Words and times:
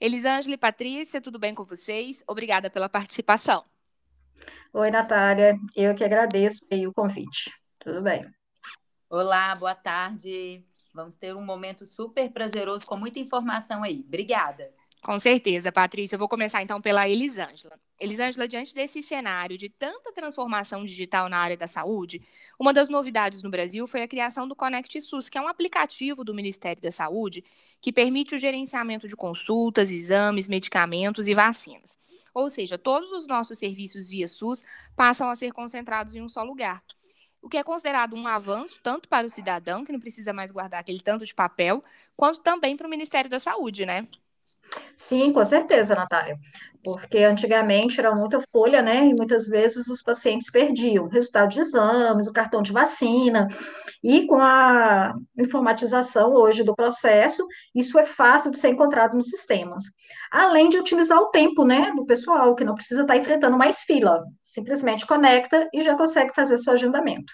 Elisângela 0.00 0.54
e 0.54 0.58
Patrícia, 0.58 1.20
tudo 1.20 1.40
bem 1.40 1.52
com 1.52 1.64
vocês? 1.64 2.22
Obrigada 2.28 2.70
pela 2.70 2.88
participação. 2.88 3.64
Oi, 4.72 4.90
Natália. 4.92 5.58
Eu 5.74 5.92
que 5.94 6.04
agradeço 6.04 6.64
o 6.86 6.92
convite. 6.92 7.52
Tudo 7.80 8.00
bem? 8.00 8.24
Olá, 9.10 9.56
boa 9.56 9.74
tarde. 9.74 10.64
Vamos 10.94 11.16
ter 11.16 11.34
um 11.34 11.44
momento 11.44 11.84
super 11.84 12.30
prazeroso 12.30 12.86
com 12.86 12.96
muita 12.96 13.18
informação 13.18 13.82
aí. 13.82 14.04
Obrigada. 14.06 14.70
Com 15.02 15.18
certeza, 15.18 15.72
Patrícia. 15.72 16.14
Eu 16.14 16.20
vou 16.20 16.28
começar 16.28 16.62
então 16.62 16.80
pela 16.80 17.08
Elisângela. 17.08 17.78
Elisângela, 17.98 18.46
diante 18.46 18.74
desse 18.74 19.02
cenário 19.02 19.58
de 19.58 19.68
tanta 19.68 20.12
transformação 20.12 20.84
digital 20.84 21.28
na 21.28 21.38
área 21.38 21.56
da 21.56 21.66
saúde, 21.66 22.22
uma 22.58 22.72
das 22.72 22.88
novidades 22.88 23.42
no 23.42 23.50
Brasil 23.50 23.86
foi 23.86 24.02
a 24.02 24.08
criação 24.08 24.46
do 24.46 24.54
Conect 24.54 25.00
SUS, 25.00 25.28
que 25.28 25.36
é 25.36 25.40
um 25.40 25.48
aplicativo 25.48 26.22
do 26.22 26.32
Ministério 26.32 26.80
da 26.80 26.90
Saúde 26.90 27.42
que 27.80 27.92
permite 27.92 28.36
o 28.36 28.38
gerenciamento 28.38 29.08
de 29.08 29.16
consultas, 29.16 29.90
exames, 29.90 30.48
medicamentos 30.48 31.26
e 31.26 31.34
vacinas. 31.34 31.98
Ou 32.32 32.48
seja, 32.48 32.78
todos 32.78 33.10
os 33.10 33.26
nossos 33.26 33.58
serviços 33.58 34.08
via 34.08 34.28
SUS 34.28 34.62
passam 34.94 35.28
a 35.28 35.34
ser 35.34 35.52
concentrados 35.52 36.14
em 36.14 36.22
um 36.22 36.28
só 36.28 36.44
lugar. 36.44 36.82
O 37.42 37.48
que 37.48 37.56
é 37.56 37.64
considerado 37.64 38.14
um 38.14 38.26
avanço 38.26 38.78
tanto 38.82 39.08
para 39.08 39.26
o 39.26 39.30
cidadão, 39.30 39.84
que 39.84 39.92
não 39.92 40.00
precisa 40.00 40.32
mais 40.32 40.50
guardar 40.50 40.80
aquele 40.80 41.00
tanto 41.00 41.24
de 41.24 41.34
papel, 41.34 41.82
quanto 42.16 42.40
também 42.40 42.76
para 42.76 42.86
o 42.86 42.90
Ministério 42.90 43.30
da 43.30 43.38
Saúde, 43.38 43.86
né? 43.86 44.06
Sim, 44.96 45.32
com 45.32 45.44
certeza, 45.44 45.94
Natália. 45.94 46.36
Porque 46.82 47.18
antigamente 47.18 47.98
era 48.00 48.14
muita 48.14 48.40
folha, 48.52 48.80
né? 48.82 49.06
E 49.06 49.14
muitas 49.14 49.46
vezes 49.46 49.88
os 49.88 50.02
pacientes 50.02 50.50
perdiam 50.50 51.04
o 51.04 51.08
resultado 51.08 51.50
de 51.50 51.60
exames, 51.60 52.26
o 52.26 52.32
cartão 52.32 52.62
de 52.62 52.72
vacina. 52.72 53.48
E 54.02 54.26
com 54.26 54.40
a 54.40 55.14
informatização 55.38 56.32
hoje 56.32 56.62
do 56.62 56.74
processo, 56.74 57.46
isso 57.74 57.98
é 57.98 58.04
fácil 58.04 58.50
de 58.50 58.58
ser 58.58 58.68
encontrado 58.68 59.16
nos 59.16 59.26
sistemas. 59.26 59.84
Além 60.30 60.68
de 60.68 60.78
otimizar 60.78 61.18
o 61.18 61.30
tempo, 61.30 61.64
né, 61.64 61.92
do 61.94 62.06
pessoal, 62.06 62.54
que 62.54 62.64
não 62.64 62.74
precisa 62.74 63.02
estar 63.02 63.16
enfrentando 63.16 63.58
mais 63.58 63.82
fila. 63.82 64.22
Simplesmente 64.40 65.06
conecta 65.06 65.68
e 65.74 65.82
já 65.82 65.96
consegue 65.96 66.34
fazer 66.34 66.58
seu 66.58 66.72
agendamento. 66.72 67.32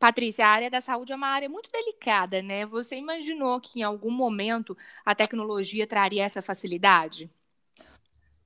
Patrícia, 0.00 0.46
a 0.46 0.50
área 0.50 0.70
da 0.70 0.80
saúde 0.80 1.12
é 1.12 1.14
uma 1.14 1.28
área 1.28 1.46
muito 1.46 1.70
delicada, 1.70 2.40
né? 2.40 2.64
Você 2.64 2.96
imaginou 2.96 3.60
que 3.60 3.80
em 3.80 3.82
algum 3.82 4.10
momento 4.10 4.74
a 5.04 5.14
tecnologia 5.14 5.86
traria 5.86 6.24
essa 6.24 6.40
facilidade? 6.40 7.30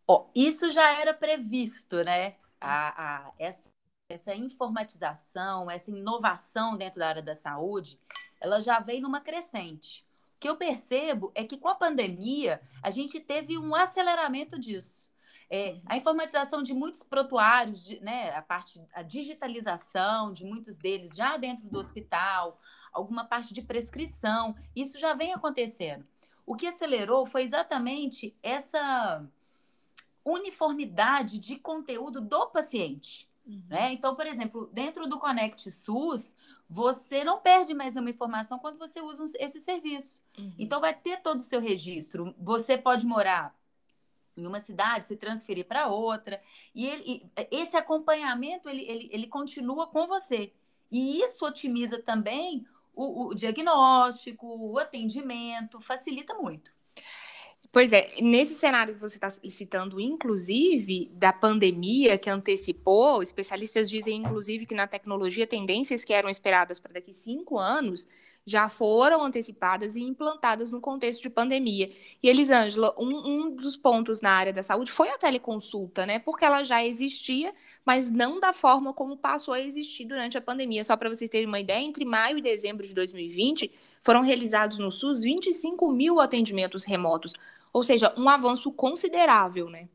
Oh, 0.04 0.26
isso 0.34 0.68
já 0.72 0.98
era 1.00 1.14
previsto, 1.14 2.02
né? 2.02 2.34
A, 2.60 3.28
a, 3.28 3.32
essa, 3.38 3.68
essa 4.08 4.34
informatização, 4.34 5.70
essa 5.70 5.92
inovação 5.92 6.76
dentro 6.76 6.98
da 6.98 7.08
área 7.08 7.22
da 7.22 7.36
saúde, 7.36 8.00
ela 8.40 8.60
já 8.60 8.80
vem 8.80 9.00
numa 9.00 9.20
crescente. 9.20 10.04
O 10.36 10.40
que 10.40 10.48
eu 10.48 10.56
percebo 10.56 11.30
é 11.36 11.44
que 11.44 11.56
com 11.56 11.68
a 11.68 11.76
pandemia, 11.76 12.60
a 12.82 12.90
gente 12.90 13.20
teve 13.20 13.56
um 13.58 13.76
aceleramento 13.76 14.58
disso. 14.58 15.08
É, 15.56 15.80
a 15.86 15.96
informatização 15.96 16.64
de 16.64 16.74
muitos 16.74 17.04
protuários, 17.04 17.84
de, 17.84 18.00
né, 18.00 18.34
a 18.34 18.42
parte, 18.42 18.82
a 18.92 19.02
digitalização 19.02 20.32
de 20.32 20.44
muitos 20.44 20.76
deles 20.76 21.14
já 21.14 21.36
dentro 21.36 21.64
do 21.68 21.78
hospital, 21.78 22.60
alguma 22.92 23.22
parte 23.22 23.54
de 23.54 23.62
prescrição, 23.62 24.56
isso 24.74 24.98
já 24.98 25.14
vem 25.14 25.32
acontecendo. 25.32 26.02
O 26.44 26.56
que 26.56 26.66
acelerou 26.66 27.24
foi 27.24 27.44
exatamente 27.44 28.36
essa 28.42 29.24
uniformidade 30.24 31.38
de 31.38 31.54
conteúdo 31.56 32.20
do 32.20 32.48
paciente. 32.48 33.30
Uhum. 33.46 33.62
Né? 33.68 33.92
Então, 33.92 34.16
por 34.16 34.26
exemplo, 34.26 34.68
dentro 34.72 35.06
do 35.06 35.20
Conect 35.20 35.70
SUS, 35.70 36.34
você 36.68 37.22
não 37.22 37.38
perde 37.38 37.72
mais 37.74 37.94
uma 37.94 38.10
informação 38.10 38.58
quando 38.58 38.76
você 38.76 39.00
usa 39.00 39.24
esse 39.38 39.60
serviço. 39.60 40.20
Uhum. 40.36 40.52
Então, 40.58 40.80
vai 40.80 40.94
ter 40.94 41.22
todo 41.22 41.38
o 41.38 41.44
seu 41.44 41.60
registro. 41.60 42.34
Você 42.40 42.76
pode 42.76 43.06
morar 43.06 43.54
em 44.36 44.46
uma 44.46 44.60
cidade, 44.60 45.04
se 45.04 45.16
transferir 45.16 45.66
para 45.66 45.88
outra. 45.88 46.40
E, 46.74 46.86
ele, 46.86 47.04
e 47.06 47.56
esse 47.56 47.76
acompanhamento, 47.76 48.68
ele, 48.68 48.82
ele, 48.82 49.08
ele 49.12 49.26
continua 49.26 49.86
com 49.86 50.06
você. 50.06 50.52
E 50.90 51.20
isso 51.22 51.44
otimiza 51.44 52.00
também 52.02 52.66
o, 52.94 53.28
o 53.28 53.34
diagnóstico, 53.34 54.46
o 54.46 54.78
atendimento, 54.78 55.80
facilita 55.80 56.34
muito. 56.34 56.72
Pois 57.72 57.92
é, 57.92 58.20
nesse 58.20 58.54
cenário 58.54 58.94
que 58.94 59.00
você 59.00 59.16
está 59.16 59.28
citando, 59.30 59.98
inclusive, 59.98 61.10
da 61.14 61.32
pandemia 61.32 62.16
que 62.16 62.30
antecipou, 62.30 63.22
especialistas 63.22 63.90
dizem, 63.90 64.18
inclusive, 64.18 64.66
que 64.66 64.74
na 64.74 64.86
tecnologia, 64.86 65.46
tendências 65.46 66.04
que 66.04 66.12
eram 66.12 66.28
esperadas 66.28 66.78
para 66.78 66.92
daqui 66.92 67.12
cinco 67.12 67.58
anos 67.58 68.06
já 68.46 68.68
foram 68.68 69.24
antecipadas 69.24 69.96
e 69.96 70.02
implantadas 70.02 70.70
no 70.70 70.80
contexto 70.80 71.22
de 71.22 71.30
pandemia. 71.30 71.90
E, 72.22 72.28
Elisângela, 72.28 72.94
um, 72.98 73.28
um 73.28 73.50
dos 73.54 73.76
pontos 73.76 74.20
na 74.20 74.30
área 74.30 74.52
da 74.52 74.62
saúde 74.62 74.92
foi 74.92 75.08
a 75.10 75.18
teleconsulta, 75.18 76.06
né? 76.06 76.18
Porque 76.18 76.44
ela 76.44 76.62
já 76.62 76.84
existia, 76.84 77.54
mas 77.84 78.10
não 78.10 78.40
da 78.40 78.52
forma 78.52 78.92
como 78.92 79.16
passou 79.16 79.54
a 79.54 79.60
existir 79.60 80.04
durante 80.04 80.36
a 80.36 80.42
pandemia. 80.42 80.84
Só 80.84 80.96
para 80.96 81.08
vocês 81.08 81.30
terem 81.30 81.46
uma 81.46 81.60
ideia, 81.60 81.82
entre 81.82 82.04
maio 82.04 82.38
e 82.38 82.42
dezembro 82.42 82.86
de 82.86 82.94
2020, 82.94 83.72
foram 84.02 84.22
realizados 84.22 84.78
no 84.78 84.92
SUS 84.92 85.22
25 85.22 85.90
mil 85.90 86.20
atendimentos 86.20 86.84
remotos 86.84 87.34
ou 87.74 87.82
seja, 87.82 88.14
um 88.16 88.28
avanço 88.28 88.70
considerável, 88.70 89.68
né? 89.68 89.88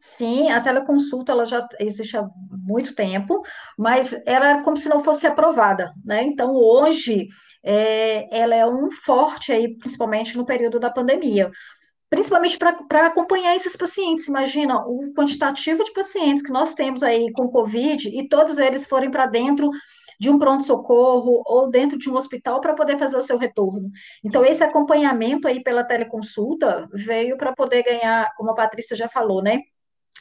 Sim, 0.00 0.50
a 0.50 0.60
teleconsulta 0.60 1.32
ela 1.32 1.44
já 1.44 1.66
existe 1.78 2.16
há 2.16 2.26
muito 2.50 2.94
tempo, 2.94 3.42
mas 3.78 4.14
ela 4.26 4.58
é 4.58 4.62
como 4.62 4.76
se 4.76 4.88
não 4.88 5.02
fosse 5.02 5.26
aprovada, 5.26 5.92
né? 6.04 6.22
Então, 6.22 6.54
hoje, 6.54 7.28
é, 7.62 8.38
ela 8.38 8.54
é 8.54 8.66
um 8.66 8.90
forte 8.90 9.52
aí, 9.52 9.76
principalmente 9.76 10.36
no 10.36 10.46
período 10.46 10.78
da 10.80 10.90
pandemia, 10.90 11.50
principalmente 12.10 12.58
para 12.58 13.06
acompanhar 13.06 13.54
esses 13.54 13.76
pacientes. 13.76 14.26
Imagina 14.26 14.76
o 14.84 15.12
quantitativo 15.14 15.84
de 15.84 15.92
pacientes 15.92 16.42
que 16.42 16.52
nós 16.52 16.74
temos 16.74 17.02
aí 17.02 17.30
com 17.32 17.48
Covid 17.48 18.08
e 18.08 18.28
todos 18.28 18.58
eles 18.58 18.86
forem 18.86 19.10
para 19.10 19.26
dentro 19.26 19.70
de 20.20 20.28
um 20.28 20.38
pronto-socorro 20.38 21.42
ou 21.46 21.70
dentro 21.70 21.98
de 21.98 22.10
um 22.10 22.14
hospital 22.14 22.60
para 22.60 22.74
poder 22.74 22.98
fazer 22.98 23.16
o 23.16 23.22
seu 23.22 23.38
retorno. 23.38 23.90
Então, 24.22 24.44
esse 24.44 24.62
acompanhamento 24.62 25.48
aí 25.48 25.62
pela 25.62 25.82
teleconsulta 25.82 26.86
veio 26.92 27.38
para 27.38 27.54
poder 27.54 27.82
ganhar, 27.82 28.30
como 28.36 28.50
a 28.50 28.54
Patrícia 28.54 28.94
já 28.94 29.08
falou, 29.08 29.42
né? 29.42 29.62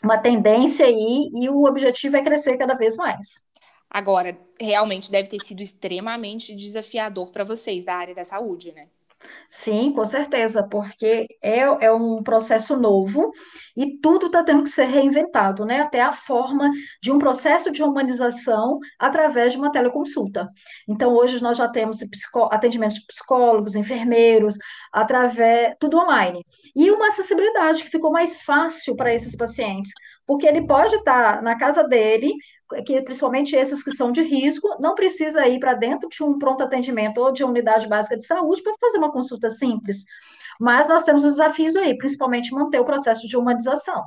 Uma 0.01 0.17
tendência 0.17 0.85
aí 0.85 1.29
e 1.35 1.49
o 1.49 1.65
objetivo 1.65 2.15
é 2.15 2.23
crescer 2.23 2.57
cada 2.57 2.75
vez 2.75 2.95
mais. 2.95 3.49
Agora, 3.89 4.39
realmente 4.57 5.11
deve 5.11 5.27
ter 5.27 5.43
sido 5.43 5.61
extremamente 5.61 6.55
desafiador 6.55 7.29
para 7.29 7.43
vocês 7.43 7.83
da 7.83 7.95
área 7.95 8.15
da 8.15 8.23
saúde, 8.23 8.71
né? 8.71 8.87
Sim, 9.49 9.91
com 9.93 10.05
certeza, 10.05 10.65
porque 10.69 11.27
é, 11.41 11.59
é 11.59 11.91
um 11.91 12.21
processo 12.23 12.77
novo 12.77 13.31
e 13.75 13.97
tudo 13.99 14.27
está 14.27 14.43
tendo 14.43 14.63
que 14.63 14.69
ser 14.69 14.85
reinventado, 14.85 15.65
né? 15.65 15.81
Até 15.81 16.01
a 16.01 16.11
forma 16.11 16.69
de 17.01 17.11
um 17.11 17.19
processo 17.19 17.71
de 17.71 17.83
humanização 17.83 18.79
através 18.97 19.53
de 19.53 19.59
uma 19.59 19.71
teleconsulta. 19.71 20.47
Então, 20.87 21.13
hoje 21.15 21.41
nós 21.41 21.57
já 21.57 21.67
temos 21.67 21.99
atendimentos 22.51 22.97
de 22.97 23.05
psicólogos, 23.07 23.75
enfermeiros, 23.75 24.55
através, 24.93 25.75
tudo 25.79 25.97
online. 25.97 26.45
E 26.75 26.91
uma 26.91 27.07
acessibilidade 27.07 27.83
que 27.83 27.89
ficou 27.89 28.11
mais 28.11 28.41
fácil 28.41 28.95
para 28.95 29.13
esses 29.13 29.35
pacientes, 29.35 29.91
porque 30.25 30.45
ele 30.47 30.65
pode 30.67 30.95
estar 30.95 31.41
na 31.41 31.57
casa 31.57 31.83
dele, 31.83 32.31
que 32.85 33.01
principalmente 33.01 33.55
esses 33.55 33.83
que 33.83 33.91
são 33.91 34.11
de 34.11 34.21
risco, 34.21 34.77
não 34.79 34.95
precisa 34.95 35.47
ir 35.47 35.59
para 35.59 35.73
dentro 35.73 36.09
de 36.09 36.23
um 36.23 36.37
pronto 36.37 36.63
atendimento 36.63 37.19
ou 37.19 37.31
de 37.31 37.43
uma 37.43 37.51
unidade 37.51 37.87
básica 37.87 38.17
de 38.17 38.25
saúde 38.25 38.61
para 38.61 38.75
fazer 38.79 38.97
uma 38.97 39.11
consulta 39.11 39.49
simples. 39.49 40.05
Mas 40.59 40.87
nós 40.87 41.03
temos 41.03 41.23
os 41.23 41.31
desafios 41.31 41.75
aí, 41.75 41.97
principalmente 41.97 42.53
manter 42.53 42.79
o 42.79 42.85
processo 42.85 43.27
de 43.27 43.37
humanização. 43.37 44.03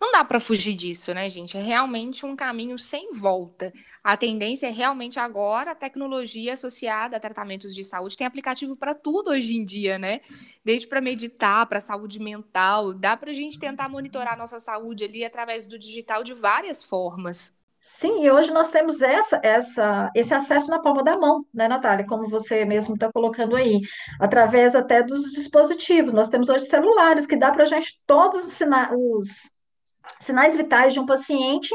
Não 0.00 0.12
dá 0.12 0.24
para 0.24 0.38
fugir 0.38 0.74
disso, 0.74 1.12
né, 1.12 1.28
gente? 1.28 1.56
É 1.56 1.60
realmente 1.60 2.24
um 2.24 2.36
caminho 2.36 2.78
sem 2.78 3.12
volta. 3.12 3.72
A 4.04 4.16
tendência 4.16 4.66
é 4.66 4.70
realmente 4.70 5.18
agora 5.18 5.72
a 5.72 5.74
tecnologia 5.74 6.54
associada 6.54 7.16
a 7.16 7.20
tratamentos 7.20 7.74
de 7.74 7.82
saúde 7.82 8.16
tem 8.16 8.26
aplicativo 8.26 8.76
para 8.76 8.94
tudo 8.94 9.30
hoje 9.30 9.56
em 9.56 9.64
dia, 9.64 9.98
né? 9.98 10.20
Desde 10.64 10.86
para 10.86 11.00
meditar, 11.00 11.66
para 11.66 11.80
saúde 11.80 12.20
mental, 12.20 12.92
dá 12.92 13.16
para 13.16 13.30
a 13.30 13.34
gente 13.34 13.58
tentar 13.58 13.88
monitorar 13.88 14.34
a 14.34 14.36
nossa 14.36 14.60
saúde 14.60 15.04
ali 15.04 15.24
através 15.24 15.66
do 15.66 15.78
digital 15.78 16.22
de 16.22 16.34
várias 16.34 16.84
formas. 16.84 17.52
Sim, 17.88 18.24
e 18.24 18.30
hoje 18.30 18.52
nós 18.52 18.70
temos 18.72 19.00
essa, 19.00 19.40
essa, 19.44 20.10
esse 20.12 20.34
acesso 20.34 20.68
na 20.68 20.80
palma 20.80 21.04
da 21.04 21.16
mão, 21.16 21.46
né, 21.54 21.68
Natália? 21.68 22.04
Como 22.04 22.28
você 22.28 22.64
mesmo 22.64 22.94
está 22.94 23.10
colocando 23.12 23.54
aí, 23.54 23.80
através 24.20 24.74
até 24.74 25.04
dos 25.04 25.22
dispositivos. 25.32 26.12
Nós 26.12 26.28
temos 26.28 26.48
hoje 26.48 26.66
celulares 26.66 27.26
que 27.26 27.36
dá 27.36 27.52
para 27.52 27.62
a 27.62 27.66
gente 27.66 28.00
todos 28.04 28.44
os, 28.44 28.52
sina 28.54 28.90
os 28.92 29.48
sinais 30.18 30.56
vitais 30.56 30.94
de 30.94 31.00
um 31.00 31.06
paciente 31.06 31.72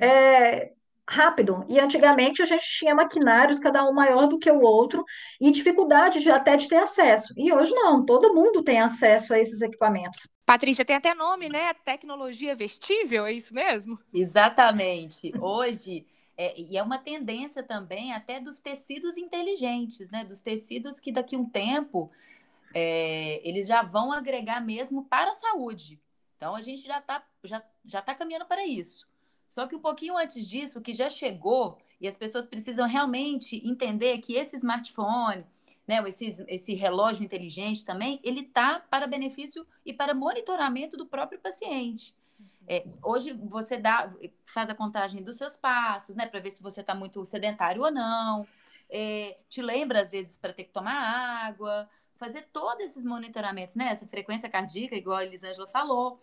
é, 0.00 0.72
rápido. 1.08 1.64
E 1.68 1.78
antigamente 1.78 2.42
a 2.42 2.44
gente 2.44 2.64
tinha 2.64 2.94
maquinários, 2.94 3.58
cada 3.58 3.88
um 3.88 3.92
maior 3.92 4.26
do 4.26 4.38
que 4.38 4.50
o 4.50 4.60
outro, 4.60 5.04
e 5.40 5.50
dificuldade 5.50 6.20
de, 6.20 6.30
até 6.30 6.56
de 6.56 6.68
ter 6.68 6.76
acesso. 6.76 7.34
E 7.36 7.52
hoje 7.52 7.72
não, 7.72 8.04
todo 8.04 8.34
mundo 8.34 8.62
tem 8.62 8.80
acesso 8.80 9.34
a 9.34 9.38
esses 9.38 9.60
equipamentos. 9.60 10.28
Patrícia, 10.46 10.84
tem 10.84 10.96
até 10.96 11.14
nome, 11.14 11.48
né? 11.48 11.72
Tecnologia 11.84 12.54
vestível, 12.54 13.26
é 13.26 13.32
isso 13.32 13.54
mesmo? 13.54 13.98
Exatamente. 14.12 15.32
Hoje, 15.40 16.06
é, 16.36 16.58
e 16.60 16.76
é 16.76 16.82
uma 16.82 16.98
tendência 16.98 17.62
também 17.62 18.12
até 18.12 18.40
dos 18.40 18.60
tecidos 18.60 19.16
inteligentes, 19.16 20.10
né? 20.10 20.24
Dos 20.24 20.42
tecidos 20.42 21.00
que 21.00 21.12
daqui 21.12 21.36
a 21.36 21.38
um 21.38 21.48
tempo 21.48 22.10
é, 22.74 23.40
eles 23.48 23.66
já 23.66 23.82
vão 23.82 24.12
agregar 24.12 24.60
mesmo 24.60 25.04
para 25.04 25.30
a 25.30 25.34
saúde. 25.34 26.00
Então 26.36 26.54
a 26.54 26.60
gente 26.60 26.82
já 26.82 26.98
está 26.98 27.24
já, 27.44 27.62
já 27.84 28.02
tá 28.02 28.14
caminhando 28.14 28.46
para 28.46 28.66
isso. 28.66 29.06
Só 29.54 29.68
que 29.68 29.76
um 29.76 29.80
pouquinho 29.80 30.16
antes 30.16 30.48
disso, 30.48 30.80
o 30.80 30.82
que 30.82 30.92
já 30.92 31.08
chegou, 31.08 31.78
e 32.00 32.08
as 32.08 32.16
pessoas 32.16 32.44
precisam 32.44 32.88
realmente 32.88 33.62
entender 33.64 34.18
que 34.18 34.34
esse 34.34 34.56
smartphone, 34.56 35.46
né, 35.86 36.02
esse, 36.08 36.44
esse 36.48 36.74
relógio 36.74 37.22
inteligente 37.22 37.84
também, 37.84 38.18
ele 38.24 38.40
está 38.40 38.80
para 38.80 39.06
benefício 39.06 39.64
e 39.86 39.92
para 39.92 40.12
monitoramento 40.12 40.96
do 40.96 41.06
próprio 41.06 41.38
paciente. 41.38 42.12
É, 42.66 42.84
hoje 43.00 43.32
você 43.32 43.78
dá, 43.78 44.12
faz 44.44 44.70
a 44.70 44.74
contagem 44.74 45.22
dos 45.22 45.36
seus 45.36 45.56
passos, 45.56 46.16
né, 46.16 46.26
para 46.26 46.40
ver 46.40 46.50
se 46.50 46.60
você 46.60 46.80
está 46.80 46.92
muito 46.92 47.24
sedentário 47.24 47.80
ou 47.80 47.92
não. 47.92 48.44
É, 48.90 49.38
te 49.48 49.62
lembra 49.62 50.02
às 50.02 50.10
vezes 50.10 50.36
para 50.36 50.52
ter 50.52 50.64
que 50.64 50.72
tomar 50.72 51.46
água, 51.46 51.88
fazer 52.16 52.48
todos 52.52 52.84
esses 52.84 53.04
monitoramentos, 53.04 53.76
né? 53.76 53.88
Essa 53.90 54.06
frequência 54.06 54.48
cardíaca, 54.48 54.96
igual 54.96 55.18
a 55.18 55.24
Elisângela 55.24 55.68
falou. 55.68 56.18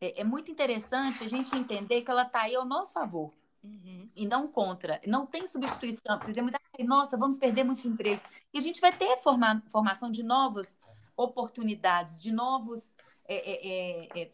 É, 0.00 0.20
é 0.20 0.24
muito 0.24 0.50
interessante 0.50 1.24
a 1.24 1.28
gente 1.28 1.56
entender 1.56 2.02
que 2.02 2.10
ela 2.10 2.22
está 2.22 2.42
aí 2.42 2.54
ao 2.54 2.64
nosso 2.64 2.92
favor. 2.92 3.32
Uhum. 3.62 4.06
E 4.14 4.26
não 4.26 4.46
contra. 4.48 5.00
Não 5.06 5.26
tem 5.26 5.46
substituição. 5.46 6.18
Tem 6.18 6.42
muita... 6.42 6.60
Nossa, 6.80 7.16
vamos 7.16 7.38
perder 7.38 7.64
muitos 7.64 7.84
empregos. 7.84 8.22
E 8.52 8.58
a 8.58 8.60
gente 8.60 8.80
vai 8.80 8.92
ter 8.92 9.16
forma... 9.18 9.62
formação 9.70 10.10
de 10.10 10.22
novas 10.22 10.78
oportunidades, 11.16 12.22
de 12.22 12.30
novos, 12.30 12.96
é, 13.26 13.34
é, 13.34 14.20
é, 14.20 14.22
é 14.22 14.30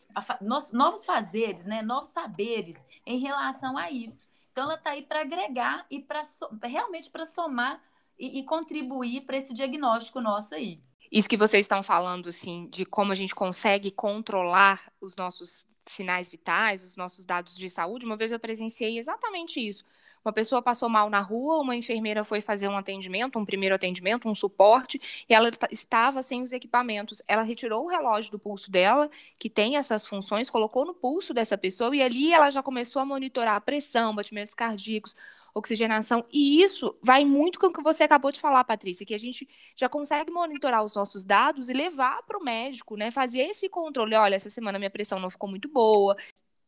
novos 0.70 1.04
fazeres, 1.04 1.64
né? 1.64 1.80
novos 1.80 2.10
saberes 2.10 2.76
em 3.06 3.18
relação 3.18 3.78
a 3.78 3.90
isso. 3.90 4.28
Então, 4.52 4.64
ela 4.64 4.74
está 4.74 4.90
aí 4.90 5.02
para 5.02 5.22
agregar 5.22 5.86
e 5.90 5.98
para 5.98 6.24
so... 6.24 6.46
realmente 6.62 7.10
para 7.10 7.24
somar 7.24 7.82
e, 8.18 8.38
e 8.38 8.44
contribuir 8.44 9.22
para 9.22 9.36
esse 9.36 9.54
diagnóstico 9.54 10.20
nosso 10.20 10.54
aí. 10.54 10.80
Isso 11.14 11.28
que 11.28 11.36
vocês 11.36 11.64
estão 11.64 11.80
falando, 11.80 12.28
assim, 12.28 12.66
de 12.72 12.84
como 12.84 13.12
a 13.12 13.14
gente 13.14 13.36
consegue 13.36 13.92
controlar 13.92 14.90
os 15.00 15.14
nossos 15.14 15.64
sinais 15.86 16.28
vitais, 16.28 16.82
os 16.82 16.96
nossos 16.96 17.24
dados 17.24 17.54
de 17.56 17.70
saúde, 17.70 18.04
uma 18.04 18.16
vez 18.16 18.32
eu 18.32 18.40
presenciei 18.40 18.98
exatamente 18.98 19.64
isso. 19.64 19.84
Uma 20.24 20.32
pessoa 20.32 20.60
passou 20.60 20.88
mal 20.88 21.08
na 21.08 21.20
rua, 21.20 21.60
uma 21.60 21.76
enfermeira 21.76 22.24
foi 22.24 22.40
fazer 22.40 22.66
um 22.66 22.76
atendimento, 22.76 23.38
um 23.38 23.44
primeiro 23.44 23.76
atendimento, 23.76 24.28
um 24.28 24.34
suporte, 24.34 25.00
e 25.28 25.32
ela 25.32 25.52
estava 25.70 26.20
sem 26.20 26.42
os 26.42 26.52
equipamentos. 26.52 27.22
Ela 27.28 27.42
retirou 27.42 27.84
o 27.84 27.88
relógio 27.88 28.32
do 28.32 28.38
pulso 28.38 28.68
dela, 28.68 29.08
que 29.38 29.48
tem 29.48 29.76
essas 29.76 30.04
funções, 30.04 30.50
colocou 30.50 30.84
no 30.84 30.94
pulso 30.94 31.32
dessa 31.32 31.56
pessoa, 31.56 31.94
e 31.94 32.02
ali 32.02 32.32
ela 32.32 32.50
já 32.50 32.60
começou 32.60 33.00
a 33.00 33.04
monitorar 33.04 33.54
a 33.54 33.60
pressão, 33.60 34.16
batimentos 34.16 34.54
cardíacos, 34.54 35.14
oxigenação. 35.54 36.24
E 36.32 36.60
isso 36.62 36.96
vai 37.00 37.24
muito 37.24 37.58
com 37.58 37.68
o 37.68 37.72
que 37.72 37.82
você 37.82 38.02
acabou 38.02 38.32
de 38.32 38.40
falar, 38.40 38.64
Patrícia, 38.64 39.06
que 39.06 39.14
a 39.14 39.18
gente 39.18 39.48
já 39.76 39.88
consegue 39.88 40.30
monitorar 40.30 40.84
os 40.84 40.94
nossos 40.94 41.24
dados 41.24 41.68
e 41.68 41.72
levar 41.72 42.22
para 42.24 42.38
o 42.38 42.42
médico, 42.42 42.96
né? 42.96 43.10
Fazer 43.10 43.42
esse 43.42 43.68
controle. 43.68 44.14
Olha, 44.16 44.34
essa 44.34 44.50
semana 44.50 44.78
minha 44.78 44.90
pressão 44.90 45.20
não 45.20 45.30
ficou 45.30 45.48
muito 45.48 45.68
boa. 45.68 46.16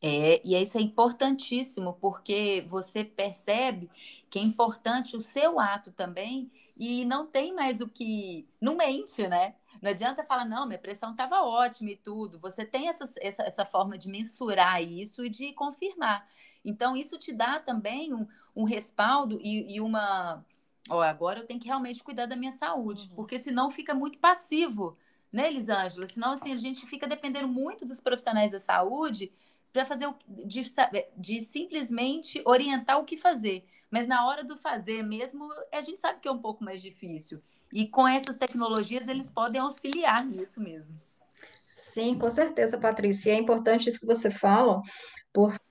É, 0.01 0.41
e 0.45 0.55
isso 0.55 0.77
é 0.77 0.81
importantíssimo, 0.81 1.93
porque 1.99 2.63
você 2.69 3.03
percebe 3.03 3.89
que 4.29 4.37
é 4.39 4.41
importante 4.41 5.17
o 5.17 5.23
seu 5.23 5.59
ato 5.59 5.91
também, 5.91 6.51
e 6.77 7.03
não 7.05 7.25
tem 7.25 7.53
mais 7.53 7.81
o 7.81 7.89
que. 7.89 8.47
Não 8.61 8.77
mente, 8.77 9.27
né? 9.27 9.55
Não 9.81 9.89
adianta 9.89 10.23
falar, 10.23 10.45
não, 10.45 10.67
minha 10.67 10.79
pressão 10.79 11.11
estava 11.11 11.41
ótima 11.41 11.91
e 11.91 11.95
tudo. 11.95 12.39
Você 12.39 12.65
tem 12.65 12.87
essa, 12.89 13.05
essa, 13.19 13.43
essa 13.43 13.65
forma 13.65 13.97
de 13.97 14.09
mensurar 14.09 14.81
isso 14.81 15.25
e 15.25 15.29
de 15.29 15.53
confirmar. 15.53 16.27
Então, 16.63 16.95
isso 16.95 17.17
te 17.17 17.31
dá 17.31 17.59
também 17.59 18.13
um, 18.13 18.27
um 18.57 18.63
respaldo 18.63 19.39
e, 19.41 19.75
e 19.75 19.79
uma. 19.79 20.43
Ó, 20.89 20.99
agora 21.01 21.39
eu 21.39 21.45
tenho 21.45 21.59
que 21.59 21.67
realmente 21.67 22.03
cuidar 22.03 22.25
da 22.25 22.35
minha 22.35 22.51
saúde, 22.51 23.07
uhum. 23.09 23.15
porque 23.15 23.37
senão 23.37 23.69
fica 23.69 23.93
muito 23.93 24.17
passivo, 24.17 24.97
né, 25.31 25.47
Elisângela? 25.47 26.07
Senão, 26.07 26.31
assim, 26.31 26.51
a 26.53 26.57
gente 26.57 26.85
fica 26.87 27.05
dependendo 27.05 27.47
muito 27.47 27.85
dos 27.85 27.99
profissionais 27.99 28.51
da 28.51 28.59
saúde 28.59 29.31
para 29.71 29.85
fazer 29.85 30.07
o, 30.07 30.15
de, 30.27 30.63
de 31.15 31.39
simplesmente 31.41 32.41
orientar 32.45 32.99
o 32.99 33.05
que 33.05 33.15
fazer. 33.15 33.63
Mas 33.91 34.07
na 34.07 34.25
hora 34.27 34.43
do 34.43 34.57
fazer 34.57 35.03
mesmo, 35.03 35.47
a 35.71 35.81
gente 35.81 35.99
sabe 35.99 36.19
que 36.19 36.27
é 36.27 36.31
um 36.31 36.39
pouco 36.39 36.63
mais 36.63 36.81
difícil. 36.81 37.41
E 37.71 37.87
com 37.87 38.07
essas 38.07 38.37
tecnologias, 38.37 39.07
eles 39.07 39.29
podem 39.29 39.61
auxiliar 39.61 40.25
nisso 40.25 40.59
mesmo. 40.59 40.99
Sim, 41.75 42.17
com 42.17 42.29
certeza, 42.29 42.77
Patrícia. 42.77 43.29
E 43.29 43.33
é 43.33 43.39
importante 43.39 43.87
isso 43.87 43.99
que 43.99 44.05
você 44.05 44.31
fala, 44.31 44.81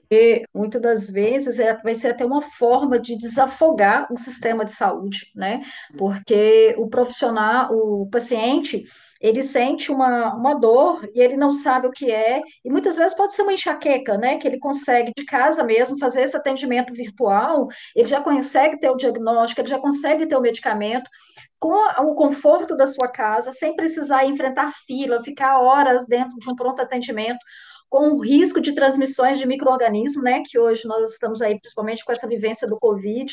porque 0.08 0.44
muitas 0.54 0.80
das 0.80 1.10
vezes 1.10 1.58
é, 1.58 1.76
vai 1.82 1.94
ser 1.96 2.12
até 2.12 2.24
uma 2.24 2.40
forma 2.40 2.98
de 2.98 3.18
desafogar 3.18 4.06
o 4.12 4.16
sistema 4.16 4.64
de 4.64 4.72
saúde, 4.72 5.32
né? 5.34 5.62
Porque 5.98 6.74
o 6.78 6.88
profissional, 6.88 7.72
o 7.72 8.08
paciente, 8.08 8.84
ele 9.20 9.42
sente 9.42 9.90
uma, 9.90 10.32
uma 10.34 10.54
dor 10.54 11.08
e 11.12 11.20
ele 11.20 11.36
não 11.36 11.50
sabe 11.50 11.88
o 11.88 11.90
que 11.90 12.10
é, 12.10 12.40
e 12.64 12.70
muitas 12.70 12.96
vezes 12.96 13.16
pode 13.16 13.34
ser 13.34 13.42
uma 13.42 13.52
enxaqueca, 13.52 14.16
né? 14.16 14.38
Que 14.38 14.46
ele 14.46 14.58
consegue 14.58 15.12
de 15.16 15.24
casa 15.24 15.64
mesmo 15.64 15.98
fazer 15.98 16.22
esse 16.22 16.36
atendimento 16.36 16.94
virtual, 16.94 17.66
ele 17.94 18.08
já 18.08 18.20
consegue 18.20 18.78
ter 18.78 18.90
o 18.90 18.96
diagnóstico, 18.96 19.60
ele 19.60 19.68
já 19.68 19.78
consegue 19.78 20.26
ter 20.26 20.36
o 20.36 20.40
medicamento 20.40 21.10
com 21.58 21.74
o 22.04 22.14
conforto 22.14 22.76
da 22.76 22.86
sua 22.86 23.08
casa, 23.08 23.50
sem 23.50 23.74
precisar 23.74 24.24
enfrentar 24.24 24.72
fila, 24.86 25.22
ficar 25.22 25.58
horas 25.58 26.06
dentro 26.06 26.36
de 26.36 26.48
um 26.48 26.54
pronto 26.54 26.80
atendimento 26.80 27.40
com 27.88 28.10
o 28.10 28.20
risco 28.20 28.60
de 28.60 28.74
transmissões 28.74 29.38
de 29.38 29.46
micro-organismos, 29.46 30.22
né, 30.22 30.42
que 30.44 30.58
hoje 30.58 30.86
nós 30.86 31.12
estamos 31.12 31.40
aí, 31.40 31.58
principalmente 31.58 32.04
com 32.04 32.12
essa 32.12 32.26
vivência 32.26 32.68
do 32.68 32.78
Covid. 32.78 33.32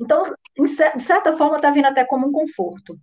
Então, 0.00 0.22
de 0.56 0.68
certa 1.02 1.32
forma, 1.36 1.56
está 1.56 1.70
vindo 1.70 1.86
até 1.86 2.04
como 2.04 2.28
um 2.28 2.32
conforto. 2.32 2.98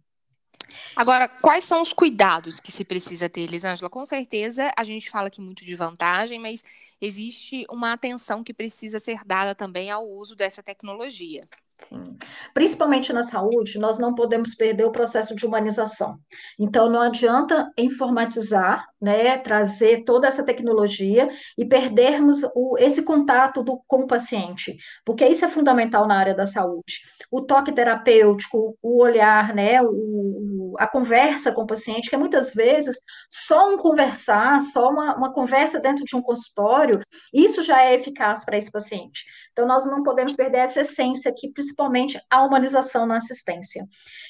Agora, 0.95 1.27
quais 1.27 1.63
são 1.63 1.81
os 1.81 1.93
cuidados 1.93 2.59
que 2.59 2.71
se 2.71 2.83
precisa 2.83 3.29
ter, 3.29 3.41
Elisângela? 3.41 3.89
Com 3.89 4.03
certeza, 4.05 4.71
a 4.77 4.83
gente 4.83 5.09
fala 5.09 5.27
aqui 5.27 5.41
muito 5.41 5.63
de 5.63 5.75
vantagem, 5.75 6.39
mas 6.39 6.63
existe 6.99 7.65
uma 7.69 7.93
atenção 7.93 8.43
que 8.43 8.53
precisa 8.53 8.99
ser 8.99 9.21
dada 9.25 9.55
também 9.55 9.89
ao 9.89 10.07
uso 10.07 10.35
dessa 10.35 10.61
tecnologia. 10.61 11.41
Sim. 11.81 12.17
Principalmente 12.53 13.13
na 13.13 13.23
saúde, 13.23 13.79
nós 13.79 13.97
não 13.97 14.13
podemos 14.13 14.53
perder 14.53 14.83
o 14.83 14.91
processo 14.91 15.33
de 15.33 15.45
humanização. 15.45 16.19
Então, 16.59 16.89
não 16.89 17.01
adianta 17.01 17.71
informatizar, 17.77 18.85
né, 19.01 19.37
trazer 19.37 20.03
toda 20.03 20.27
essa 20.27 20.43
tecnologia 20.43 21.29
e 21.57 21.65
perdermos 21.65 22.41
o, 22.55 22.77
esse 22.77 23.01
contato 23.03 23.63
do, 23.63 23.81
com 23.87 24.03
o 24.03 24.07
paciente, 24.07 24.77
porque 25.05 25.25
isso 25.25 25.45
é 25.45 25.49
fundamental 25.49 26.07
na 26.07 26.17
área 26.17 26.35
da 26.35 26.45
saúde. 26.45 27.01
O 27.31 27.41
toque 27.41 27.71
terapêutico, 27.71 28.77
o 28.81 29.01
olhar, 29.01 29.53
né, 29.53 29.81
o, 29.81 30.75
a 30.77 30.87
conversa 30.87 31.51
com 31.51 31.63
o 31.63 31.67
paciente, 31.67 32.09
que 32.09 32.17
muitas 32.17 32.53
vezes 32.53 32.97
só 33.29 33.73
um 33.73 33.77
conversar, 33.77 34.61
só 34.61 34.89
uma, 34.89 35.15
uma 35.15 35.33
conversa 35.33 35.79
dentro 35.79 36.03
de 36.03 36.15
um 36.15 36.21
consultório, 36.21 37.01
isso 37.33 37.61
já 37.61 37.81
é 37.83 37.95
eficaz 37.95 38.43
para 38.45 38.57
esse 38.57 38.71
paciente. 38.71 39.23
Então, 39.51 39.67
nós 39.67 39.85
não 39.85 40.03
podemos 40.03 40.35
perder 40.35 40.59
essa 40.59 40.81
essência 40.81 41.33
que 41.35 41.51
principalmente 41.51 42.19
a 42.29 42.43
humanização 42.43 43.05
na 43.05 43.17
assistência. 43.17 43.85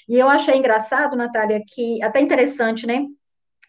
E 0.07 0.17
eu 0.17 0.27
achei 0.27 0.55
engraçado, 0.55 1.15
Natália, 1.15 1.61
que 1.67 2.01
até 2.01 2.19
interessante, 2.19 2.87
né? 2.87 3.05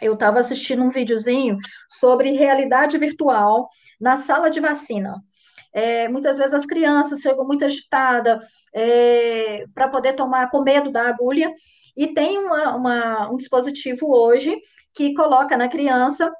Eu 0.00 0.14
estava 0.14 0.40
assistindo 0.40 0.82
um 0.82 0.90
videozinho 0.90 1.58
sobre 1.88 2.32
realidade 2.32 2.96
virtual 2.98 3.68
na 4.00 4.16
sala 4.16 4.50
de 4.50 4.60
vacina. 4.60 5.22
É, 5.72 6.08
muitas 6.08 6.36
vezes 6.36 6.52
as 6.52 6.66
crianças 6.66 7.20
chegam 7.20 7.46
muito 7.46 7.64
agitadas 7.64 8.44
é, 8.74 9.64
para 9.72 9.88
poder 9.88 10.14
tomar 10.14 10.50
com 10.50 10.62
medo 10.62 10.90
da 10.90 11.08
agulha, 11.08 11.52
e 11.96 12.08
tem 12.08 12.38
uma, 12.38 12.74
uma, 12.76 13.30
um 13.30 13.36
dispositivo 13.36 14.10
hoje 14.10 14.56
que 14.94 15.14
coloca 15.14 15.56
na 15.56 15.68
criança 15.68 16.32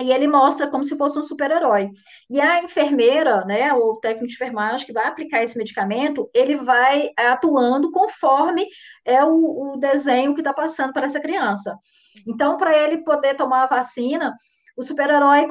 e 0.00 0.10
ele 0.10 0.26
mostra 0.26 0.68
como 0.68 0.82
se 0.84 0.96
fosse 0.96 1.18
um 1.18 1.22
super-herói. 1.22 1.90
E 2.28 2.40
a 2.40 2.62
enfermeira, 2.62 3.44
né, 3.44 3.72
ou 3.72 3.92
o 3.92 4.00
técnico 4.00 4.26
de 4.26 4.34
enfermagem 4.34 4.86
que 4.86 4.92
vai 4.92 5.06
aplicar 5.06 5.42
esse 5.42 5.56
medicamento, 5.56 6.28
ele 6.34 6.56
vai 6.56 7.10
atuando 7.16 7.90
conforme 7.92 8.66
é 9.04 9.24
o, 9.24 9.74
o 9.74 9.76
desenho 9.76 10.34
que 10.34 10.40
está 10.40 10.52
passando 10.52 10.92
para 10.92 11.06
essa 11.06 11.20
criança. 11.20 11.76
Então, 12.26 12.56
para 12.56 12.76
ele 12.76 12.98
poder 13.04 13.36
tomar 13.36 13.64
a 13.64 13.68
vacina, 13.68 14.34
o 14.76 14.82
super-herói 14.82 15.46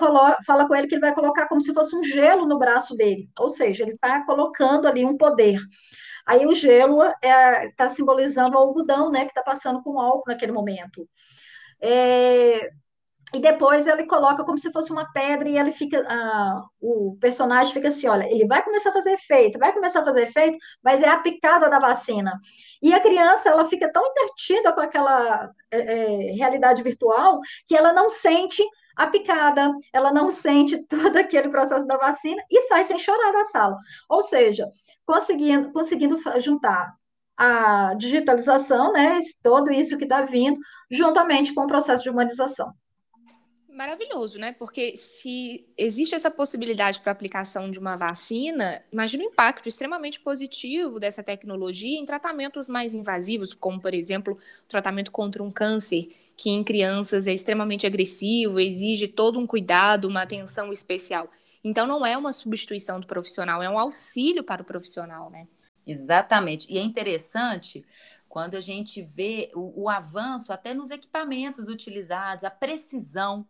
fala 0.46 0.68
com 0.68 0.76
ele 0.76 0.88
que 0.88 0.96
ele 0.96 1.02
vai 1.02 1.14
colocar 1.14 1.48
como 1.48 1.62
se 1.62 1.74
fosse 1.74 1.96
um 1.96 2.04
gelo 2.04 2.46
no 2.46 2.60
braço 2.60 2.96
dele, 2.96 3.30
ou 3.40 3.50
seja, 3.50 3.84
ele 3.84 3.94
está 3.94 4.26
colocando 4.26 4.88
ali 4.88 5.06
um 5.06 5.16
poder. 5.16 5.60
Aí 6.26 6.46
o 6.46 6.56
gelo 6.56 7.04
está 7.04 7.28
é, 7.28 7.72
tá 7.76 7.90
simbolizando 7.90 8.56
o 8.56 8.60
algodão, 8.60 9.12
né, 9.12 9.22
que 9.26 9.32
está 9.32 9.42
passando 9.42 9.82
com 9.82 10.00
álcool 10.00 10.24
naquele 10.28 10.52
momento. 10.52 11.08
É, 11.82 12.70
e 13.34 13.40
depois 13.40 13.88
ele 13.88 14.06
coloca 14.06 14.44
como 14.44 14.60
se 14.60 14.72
fosse 14.72 14.92
uma 14.92 15.12
pedra 15.12 15.50
e 15.50 15.58
ele 15.58 15.72
fica, 15.72 16.06
ah, 16.08 16.64
o 16.80 17.18
personagem 17.20 17.74
fica 17.74 17.88
assim, 17.88 18.08
olha, 18.08 18.32
ele 18.32 18.46
vai 18.46 18.64
começar 18.64 18.92
a 18.92 18.94
fazer 18.94 19.14
efeito, 19.14 19.58
vai 19.58 19.74
começar 19.74 20.02
a 20.02 20.06
fazer 20.06 20.24
efeito, 20.24 20.58
mas 20.84 21.02
é 21.02 21.08
a 21.10 21.18
picada 21.18 21.70
da 21.70 21.80
vacina. 21.80 22.38
E 22.82 22.94
a 22.94 23.00
criança, 23.00 23.50
ela 23.50 23.66
fica 23.66 23.92
tão 23.92 24.06
entretida 24.06 24.72
com 24.72 24.82
aquela 24.82 25.50
é, 25.72 25.80
é, 25.80 26.32
realidade 26.34 26.84
virtual 26.84 27.40
que 27.68 27.76
ela 27.76 27.92
não 27.92 28.08
sente 28.08 28.64
a 28.96 29.08
picada, 29.08 29.72
ela 29.92 30.14
não 30.14 30.30
sente 30.30 30.78
todo 30.86 31.18
aquele 31.18 31.50
processo 31.50 31.88
da 31.88 31.98
vacina 31.98 32.42
e 32.52 32.62
sai 32.62 32.84
sem 32.84 33.00
chorar 33.00 33.32
da 33.32 33.44
sala. 33.46 33.78
Ou 34.08 34.22
seja, 34.22 34.68
conseguindo, 35.06 35.72
conseguindo 35.72 36.18
juntar 36.40 36.94
a 37.36 37.96
digitalização, 37.96 38.94
né, 38.94 39.20
todo 39.42 39.72
isso 39.72 39.98
que 39.98 40.04
está 40.04 40.22
vindo, 40.22 40.60
juntamente 40.92 41.54
com 41.54 41.64
o 41.64 41.68
processo 41.68 42.04
de 42.04 42.10
humanização. 42.12 42.72
Maravilhoso, 43.74 44.38
né? 44.38 44.52
Porque 44.54 44.96
se 44.96 45.68
existe 45.76 46.14
essa 46.14 46.30
possibilidade 46.30 47.02
para 47.02 47.12
aplicação 47.12 47.72
de 47.72 47.80
uma 47.80 47.96
vacina, 47.96 48.84
imagina 48.92 49.24
o 49.24 49.28
impacto 49.28 49.68
extremamente 49.68 50.20
positivo 50.20 51.00
dessa 51.00 51.24
tecnologia 51.24 52.00
em 52.00 52.06
tratamentos 52.06 52.70
mais 52.70 52.94
invasivos, 52.94 53.52
como, 53.52 53.82
por 53.82 53.92
exemplo, 53.96 54.36
o 54.36 54.68
tratamento 54.68 55.12
contra 55.12 55.42
um 55.42 55.52
câncer, 55.52 56.08
que 56.38 56.52
em 56.52 56.64
crianças 56.64 57.26
é 57.26 57.34
extremamente 57.34 57.88
agressivo, 57.88 58.60
exige 58.60 59.08
todo 59.08 59.40
um 59.40 59.48
cuidado, 59.48 60.08
uma 60.08 60.22
atenção 60.22 60.72
especial. 60.72 61.28
Então, 61.64 61.88
não 61.88 62.06
é 62.06 62.16
uma 62.16 62.32
substituição 62.32 63.00
do 63.00 63.08
profissional, 63.08 63.64
é 63.64 63.70
um 63.70 63.80
auxílio 63.80 64.44
para 64.44 64.62
o 64.62 64.66
profissional, 64.66 65.32
né? 65.32 65.48
Exatamente. 65.86 66.72
E 66.72 66.78
é 66.78 66.82
interessante 66.82 67.84
quando 68.30 68.56
a 68.56 68.62
gente 68.62 69.02
vê 69.02 69.52
o, 69.56 69.84
o 69.84 69.90
avanço 69.90 70.54
até 70.54 70.76
nos 70.76 70.92
equipamentos 70.92 71.68
utilizados, 71.68 72.44
a 72.44 72.52
precisão 72.52 73.48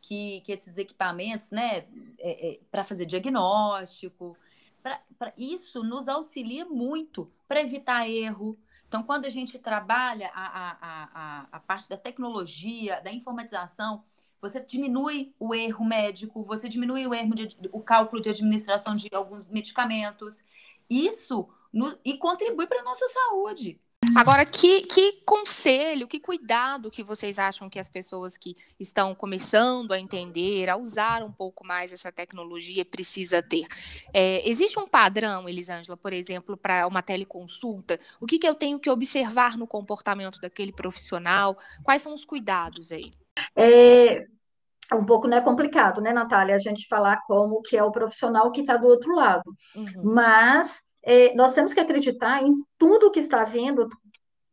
que, 0.00 0.40
que 0.42 0.52
esses 0.52 0.78
equipamentos, 0.78 1.50
né, 1.50 1.86
é, 2.18 2.48
é, 2.50 2.60
para 2.70 2.84
fazer 2.84 3.06
diagnóstico, 3.06 4.36
pra, 4.82 5.00
pra, 5.18 5.32
isso 5.36 5.82
nos 5.82 6.08
auxilia 6.08 6.64
muito 6.64 7.30
para 7.46 7.60
evitar 7.60 8.08
erro. 8.08 8.58
Então, 8.86 9.02
quando 9.02 9.26
a 9.26 9.30
gente 9.30 9.58
trabalha 9.58 10.30
a, 10.34 10.46
a, 10.46 10.78
a, 11.12 11.48
a 11.52 11.60
parte 11.60 11.88
da 11.88 11.96
tecnologia, 11.96 13.00
da 13.00 13.12
informatização, 13.12 14.02
você 14.40 14.60
diminui 14.60 15.34
o 15.38 15.54
erro 15.54 15.84
médico, 15.84 16.44
você 16.44 16.68
diminui 16.68 17.06
o 17.06 17.12
erro 17.12 17.34
de, 17.34 17.56
o 17.72 17.80
cálculo 17.80 18.22
de 18.22 18.30
administração 18.30 18.94
de 18.94 19.08
alguns 19.12 19.48
medicamentos. 19.48 20.44
Isso 20.88 21.48
no, 21.72 21.98
e 22.04 22.16
contribui 22.16 22.66
para 22.66 22.80
a 22.80 22.84
nossa 22.84 23.06
saúde. 23.08 23.80
Agora, 24.18 24.44
que, 24.44 24.82
que 24.82 25.22
conselho, 25.24 26.08
que 26.08 26.18
cuidado 26.18 26.90
que 26.90 27.04
vocês 27.04 27.38
acham 27.38 27.70
que 27.70 27.78
as 27.78 27.88
pessoas 27.88 28.36
que 28.36 28.56
estão 28.76 29.14
começando 29.14 29.92
a 29.92 30.00
entender, 30.00 30.68
a 30.68 30.76
usar 30.76 31.22
um 31.22 31.30
pouco 31.30 31.64
mais 31.64 31.92
essa 31.92 32.10
tecnologia 32.10 32.84
precisa 32.84 33.40
ter? 33.40 33.64
É, 34.12 34.42
existe 34.48 34.76
um 34.76 34.88
padrão, 34.88 35.48
Elisângela, 35.48 35.96
por 35.96 36.12
exemplo, 36.12 36.56
para 36.56 36.84
uma 36.88 37.00
teleconsulta? 37.00 38.00
O 38.20 38.26
que, 38.26 38.40
que 38.40 38.48
eu 38.48 38.56
tenho 38.56 38.80
que 38.80 38.90
observar 38.90 39.56
no 39.56 39.68
comportamento 39.68 40.40
daquele 40.40 40.72
profissional? 40.72 41.56
Quais 41.84 42.02
são 42.02 42.12
os 42.12 42.24
cuidados 42.24 42.90
aí? 42.90 43.12
É, 43.54 44.26
um 44.92 45.04
pouco 45.06 45.28
né, 45.28 45.40
complicado, 45.40 46.00
né, 46.00 46.12
Natália, 46.12 46.56
a 46.56 46.58
gente 46.58 46.88
falar 46.88 47.20
como 47.24 47.62
que 47.62 47.76
é 47.76 47.84
o 47.84 47.92
profissional 47.92 48.50
que 48.50 48.62
está 48.62 48.76
do 48.76 48.88
outro 48.88 49.14
lado. 49.14 49.44
Uhum. 49.76 50.12
Mas 50.12 50.88
é, 51.04 51.34
nós 51.34 51.52
temos 51.52 51.72
que 51.72 51.80
acreditar 51.80 52.42
em 52.42 52.54
tudo 52.76 53.10
que 53.10 53.20
está 53.20 53.44
vindo, 53.44 53.88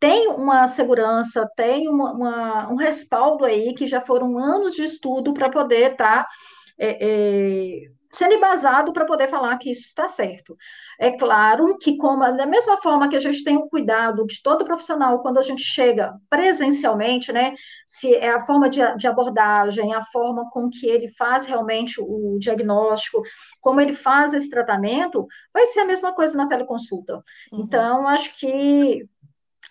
tem 0.06 0.28
uma 0.28 0.68
segurança, 0.68 1.50
tem 1.56 1.90
uma, 1.90 2.12
uma, 2.14 2.72
um 2.72 2.76
respaldo 2.76 3.44
aí, 3.44 3.74
que 3.74 3.88
já 3.88 4.00
foram 4.00 4.38
anos 4.38 4.76
de 4.76 4.84
estudo 4.84 5.34
para 5.34 5.50
poder 5.50 5.94
estar 5.94 6.26
tá, 6.26 6.30
é, 6.78 6.98
é, 7.02 7.82
sendo 8.12 8.36
embasado 8.36 8.94
para 8.94 9.04
poder 9.04 9.28
falar 9.28 9.58
que 9.58 9.72
isso 9.72 9.82
está 9.82 10.08
certo. 10.08 10.56
É 11.00 11.18
claro 11.18 11.76
que, 11.80 11.98
como 11.98 12.20
da 12.38 12.46
mesma 12.46 12.80
forma 12.80 13.10
que 13.10 13.16
a 13.16 13.20
gente 13.20 13.44
tem 13.44 13.58
o 13.58 13.68
cuidado 13.68 14.28
de 14.28 14.44
todo 14.44 14.64
profissional 14.64 15.24
quando 15.24 15.40
a 15.40 15.42
gente 15.42 15.64
chega 15.64 16.14
presencialmente, 16.30 17.34
né? 17.34 17.56
Se 17.88 18.14
é 18.14 18.30
a 18.30 18.40
forma 18.40 18.70
de, 18.70 18.82
de 18.98 19.08
abordagem, 19.08 19.96
a 19.96 20.04
forma 20.04 20.48
com 20.52 20.70
que 20.70 20.86
ele 20.86 21.10
faz 21.10 21.46
realmente 21.46 22.00
o 22.00 22.38
diagnóstico, 22.40 23.24
como 23.60 23.82
ele 23.82 23.94
faz 23.94 24.36
esse 24.36 24.52
tratamento, 24.52 25.26
vai 25.52 25.66
ser 25.66 25.80
a 25.80 25.86
mesma 25.86 26.14
coisa 26.14 26.38
na 26.38 26.48
teleconsulta. 26.48 27.24
Uhum. 27.52 27.64
Então, 27.64 28.08
acho 28.08 28.38
que 28.40 29.10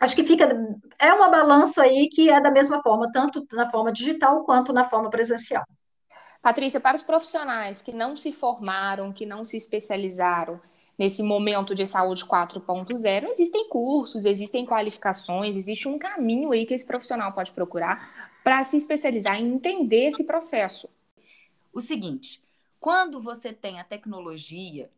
acho 0.01 0.15
que 0.15 0.25
fica 0.25 0.49
é 0.99 1.13
uma 1.13 1.29
balança 1.29 1.83
aí 1.83 2.09
que 2.09 2.29
é 2.29 2.41
da 2.41 2.51
mesma 2.51 2.83
forma, 2.83 3.11
tanto 3.13 3.47
na 3.53 3.71
forma 3.71 3.93
digital 3.93 4.45
quanto 4.45 4.73
na 4.73 4.89
forma 4.89 5.11
presencial. 5.11 5.65
Patrícia, 6.43 6.79
para 6.79 6.97
os 6.97 7.03
profissionais 7.03 7.81
que 7.81 7.93
não 7.93 8.17
se 8.17 8.33
formaram, 8.33 9.13
que 9.13 9.25
não 9.25 9.45
se 9.45 9.57
especializaram 9.57 10.61
nesse 10.99 11.23
momento 11.23 11.75
de 11.75 11.87
saúde 11.87 12.25
4.0, 12.25 13.29
existem 13.31 13.69
cursos, 13.69 14.25
existem 14.25 14.67
qualificações, 14.67 15.57
existe 15.57 15.89
um 15.89 15.99
caminho 15.99 16.53
aí 16.53 16.67
que 16.67 16.75
esse 16.75 16.87
profissional 16.87 17.33
pode 17.33 17.51
procurar 17.53 18.33
para 18.45 18.63
se 18.63 18.77
especializar 18.77 19.41
e 19.41 19.45
entender 19.45 20.09
esse 20.09 20.25
processo. 20.25 20.89
O 21.73 21.81
seguinte, 21.81 22.43
quando 22.79 23.21
você 23.21 23.53
tem 23.53 23.81
a 23.81 23.85
tecnologia, 23.85 24.91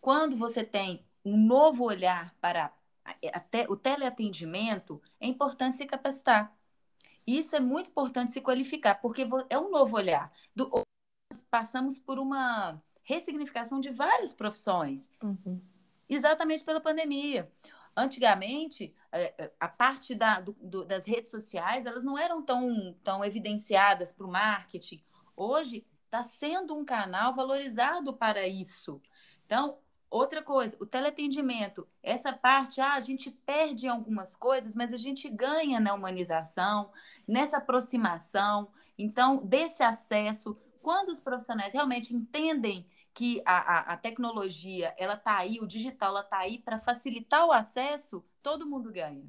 quando 0.00 0.36
você 0.36 0.64
tem 0.64 1.04
um 1.24 1.36
novo 1.36 1.84
olhar 1.84 2.34
para 2.40 2.72
até 3.32 3.66
o 3.68 3.76
teleatendimento, 3.76 5.00
é 5.20 5.26
importante 5.26 5.76
se 5.76 5.86
capacitar. 5.86 6.56
Isso 7.26 7.56
é 7.56 7.60
muito 7.60 7.90
importante 7.90 8.32
se 8.32 8.40
qualificar, 8.40 8.96
porque 8.96 9.26
é 9.48 9.58
um 9.58 9.70
novo 9.70 9.96
olhar. 9.96 10.32
Do, 10.54 10.70
passamos 11.50 11.98
por 11.98 12.18
uma 12.18 12.82
ressignificação 13.02 13.80
de 13.80 13.90
várias 13.90 14.32
profissões, 14.32 15.10
uhum. 15.22 15.60
exatamente 16.08 16.64
pela 16.64 16.80
pandemia. 16.80 17.50
Antigamente, 17.96 18.92
é, 19.12 19.34
é, 19.38 19.52
a 19.60 19.68
parte 19.68 20.14
da, 20.14 20.40
do, 20.40 20.84
das 20.84 21.04
redes 21.04 21.30
sociais, 21.30 21.86
elas 21.86 22.02
não 22.02 22.18
eram 22.18 22.42
tão, 22.42 22.94
tão 23.04 23.24
evidenciadas 23.24 24.10
para 24.10 24.26
o 24.26 24.30
marketing. 24.30 25.02
Hoje, 25.36 25.86
está 26.04 26.22
sendo 26.22 26.76
um 26.76 26.84
canal 26.84 27.34
valorizado 27.34 28.12
para 28.12 28.46
isso. 28.48 29.00
Então, 29.46 29.78
Outra 30.14 30.40
coisa, 30.44 30.76
o 30.78 30.86
teleatendimento, 30.86 31.88
essa 32.00 32.32
parte, 32.32 32.80
ah, 32.80 32.92
a 32.92 33.00
gente 33.00 33.32
perde 33.32 33.88
algumas 33.88 34.36
coisas, 34.36 34.72
mas 34.72 34.92
a 34.92 34.96
gente 34.96 35.28
ganha 35.28 35.80
na 35.80 35.92
humanização, 35.92 36.92
nessa 37.26 37.56
aproximação, 37.56 38.70
então, 38.96 39.44
desse 39.44 39.82
acesso. 39.82 40.56
Quando 40.80 41.08
os 41.08 41.18
profissionais 41.18 41.72
realmente 41.72 42.14
entendem 42.14 42.86
que 43.12 43.42
a, 43.44 43.56
a, 43.56 43.78
a 43.94 43.96
tecnologia, 43.96 44.94
ela 44.96 45.14
está 45.14 45.36
aí, 45.36 45.58
o 45.60 45.66
digital, 45.66 46.10
ela 46.10 46.20
está 46.20 46.38
aí 46.38 46.60
para 46.60 46.78
facilitar 46.78 47.44
o 47.44 47.50
acesso, 47.50 48.24
todo 48.40 48.68
mundo 48.68 48.92
ganha. 48.92 49.28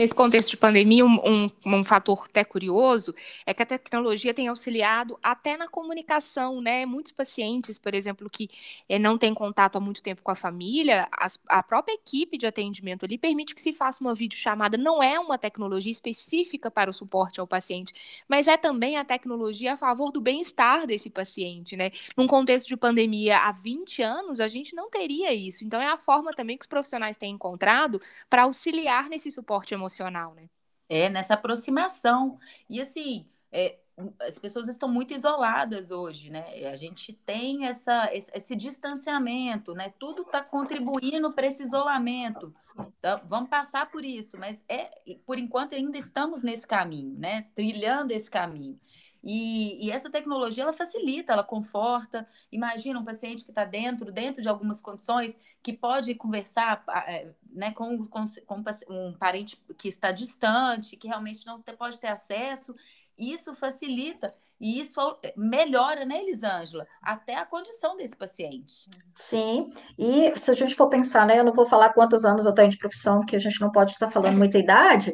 Nesse 0.00 0.14
contexto 0.14 0.52
de 0.52 0.56
pandemia, 0.56 1.04
um, 1.04 1.18
um, 1.26 1.50
um, 1.66 1.84
fator 1.84 2.24
até 2.24 2.42
curioso 2.42 3.14
é 3.44 3.52
que 3.52 3.62
a 3.62 3.66
tecnologia 3.66 4.32
tem 4.32 4.48
auxiliado 4.48 5.18
até 5.22 5.58
na 5.58 5.68
comunicação, 5.68 6.58
né? 6.62 6.86
Muitos 6.86 7.12
pacientes, 7.12 7.78
por 7.78 7.94
exemplo, 7.94 8.30
que 8.30 8.48
é, 8.88 8.98
não 8.98 9.18
têm 9.18 9.34
contato 9.34 9.76
há 9.76 9.80
muito 9.80 10.02
tempo 10.02 10.22
com 10.22 10.30
a 10.30 10.34
família, 10.34 11.06
as, 11.12 11.38
a 11.46 11.62
própria 11.62 11.92
equipe 11.92 12.38
de 12.38 12.46
atendimento 12.46 13.04
ali 13.04 13.18
permite 13.18 13.54
que 13.54 13.60
se 13.60 13.74
faça 13.74 14.02
uma 14.02 14.14
videochamada. 14.14 14.78
Não 14.78 15.02
é 15.02 15.20
uma 15.20 15.36
tecnologia 15.36 15.92
específica 15.92 16.70
para 16.70 16.88
o 16.88 16.94
suporte 16.94 17.38
ao 17.38 17.46
paciente, 17.46 17.92
mas 18.26 18.48
é 18.48 18.56
também 18.56 18.96
a 18.96 19.04
tecnologia 19.04 19.74
a 19.74 19.76
favor 19.76 20.10
do 20.10 20.18
bem-estar 20.22 20.86
desse 20.86 21.10
paciente, 21.10 21.76
né? 21.76 21.90
Num 22.16 22.26
contexto 22.26 22.68
de 22.68 22.76
pandemia 22.78 23.36
há 23.36 23.52
20 23.52 24.02
anos, 24.02 24.40
a 24.40 24.48
gente 24.48 24.74
não 24.74 24.88
teria 24.88 25.34
isso. 25.34 25.62
Então, 25.62 25.78
é 25.78 25.88
a 25.88 25.98
forma 25.98 26.32
também 26.32 26.56
que 26.56 26.62
os 26.62 26.68
profissionais 26.68 27.18
têm 27.18 27.34
encontrado 27.34 28.00
para 28.30 28.44
auxiliar 28.44 29.06
nesse 29.10 29.30
suporte 29.30 29.74
emocional 29.74 29.89
emocional, 29.90 30.34
né? 30.34 30.48
É, 30.88 31.08
nessa 31.08 31.34
aproximação. 31.34 32.38
E 32.68 32.80
assim, 32.80 33.26
é, 33.52 33.78
as 34.20 34.38
pessoas 34.38 34.68
estão 34.68 34.88
muito 34.88 35.12
isoladas 35.12 35.90
hoje, 35.90 36.30
né? 36.30 36.44
A 36.70 36.76
gente 36.76 37.12
tem 37.12 37.66
essa, 37.66 38.12
esse, 38.14 38.30
esse 38.34 38.56
distanciamento, 38.56 39.74
né? 39.74 39.92
Tudo 39.98 40.22
está 40.22 40.42
contribuindo 40.42 41.32
para 41.32 41.46
esse 41.46 41.62
isolamento. 41.62 42.54
Então, 42.98 43.20
vamos 43.28 43.50
passar 43.50 43.90
por 43.90 44.04
isso, 44.04 44.38
mas 44.38 44.64
é, 44.68 44.90
por 45.26 45.38
enquanto 45.38 45.74
ainda 45.74 45.98
estamos 45.98 46.42
nesse 46.42 46.66
caminho, 46.66 47.18
né? 47.18 47.46
Trilhando 47.54 48.12
esse 48.12 48.30
caminho. 48.30 48.78
E, 49.22 49.86
e, 49.86 49.90
essa 49.90 50.10
tecnologia 50.10 50.62
ela 50.62 50.72
facilita, 50.72 51.32
ela 51.32 51.44
conforta. 51.44 52.26
Imagina 52.50 52.98
um 52.98 53.04
paciente 53.04 53.44
que 53.44 53.50
está 53.50 53.64
dentro, 53.64 54.10
dentro 54.10 54.42
de 54.42 54.48
algumas 54.48 54.80
condições, 54.80 55.38
que 55.62 55.72
pode 55.72 56.14
conversar 56.14 56.82
é, 57.06 57.30
né, 57.50 57.70
com, 57.72 58.06
com, 58.06 58.24
com, 58.46 58.64
um 58.88 59.12
parente 59.12 59.60
que 59.76 59.88
está 59.88 60.10
distante, 60.10 60.96
que 60.96 61.08
realmente 61.08 61.46
não 61.46 61.60
pode 61.60 62.00
ter 62.00 62.08
acesso. 62.08 62.74
Isso 63.18 63.54
facilita 63.54 64.34
e 64.60 64.80
isso 64.80 65.00
melhora, 65.36 66.04
né, 66.04 66.20
Elisângela, 66.22 66.86
até 67.02 67.36
a 67.36 67.46
condição 67.46 67.96
desse 67.96 68.16
paciente. 68.16 68.88
Sim, 69.14 69.70
e 69.98 70.32
se 70.38 70.50
a 70.50 70.54
gente 70.54 70.74
for 70.74 70.88
pensar, 70.88 71.26
né, 71.26 71.38
eu 71.38 71.44
não 71.44 71.52
vou 71.52 71.64
falar 71.64 71.94
quantos 71.94 72.24
anos 72.24 72.44
eu 72.44 72.52
tenho 72.52 72.68
de 72.68 72.78
profissão, 72.78 73.20
porque 73.20 73.36
a 73.36 73.40
gente 73.40 73.60
não 73.60 73.72
pode 73.72 73.92
estar 73.92 74.10
falando 74.10 74.36
muita 74.36 74.58
idade, 74.58 75.12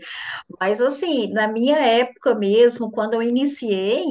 mas 0.60 0.80
assim, 0.80 1.32
na 1.32 1.46
minha 1.46 1.78
época 1.78 2.34
mesmo, 2.34 2.90
quando 2.90 3.14
eu 3.14 3.22
iniciei, 3.22 4.04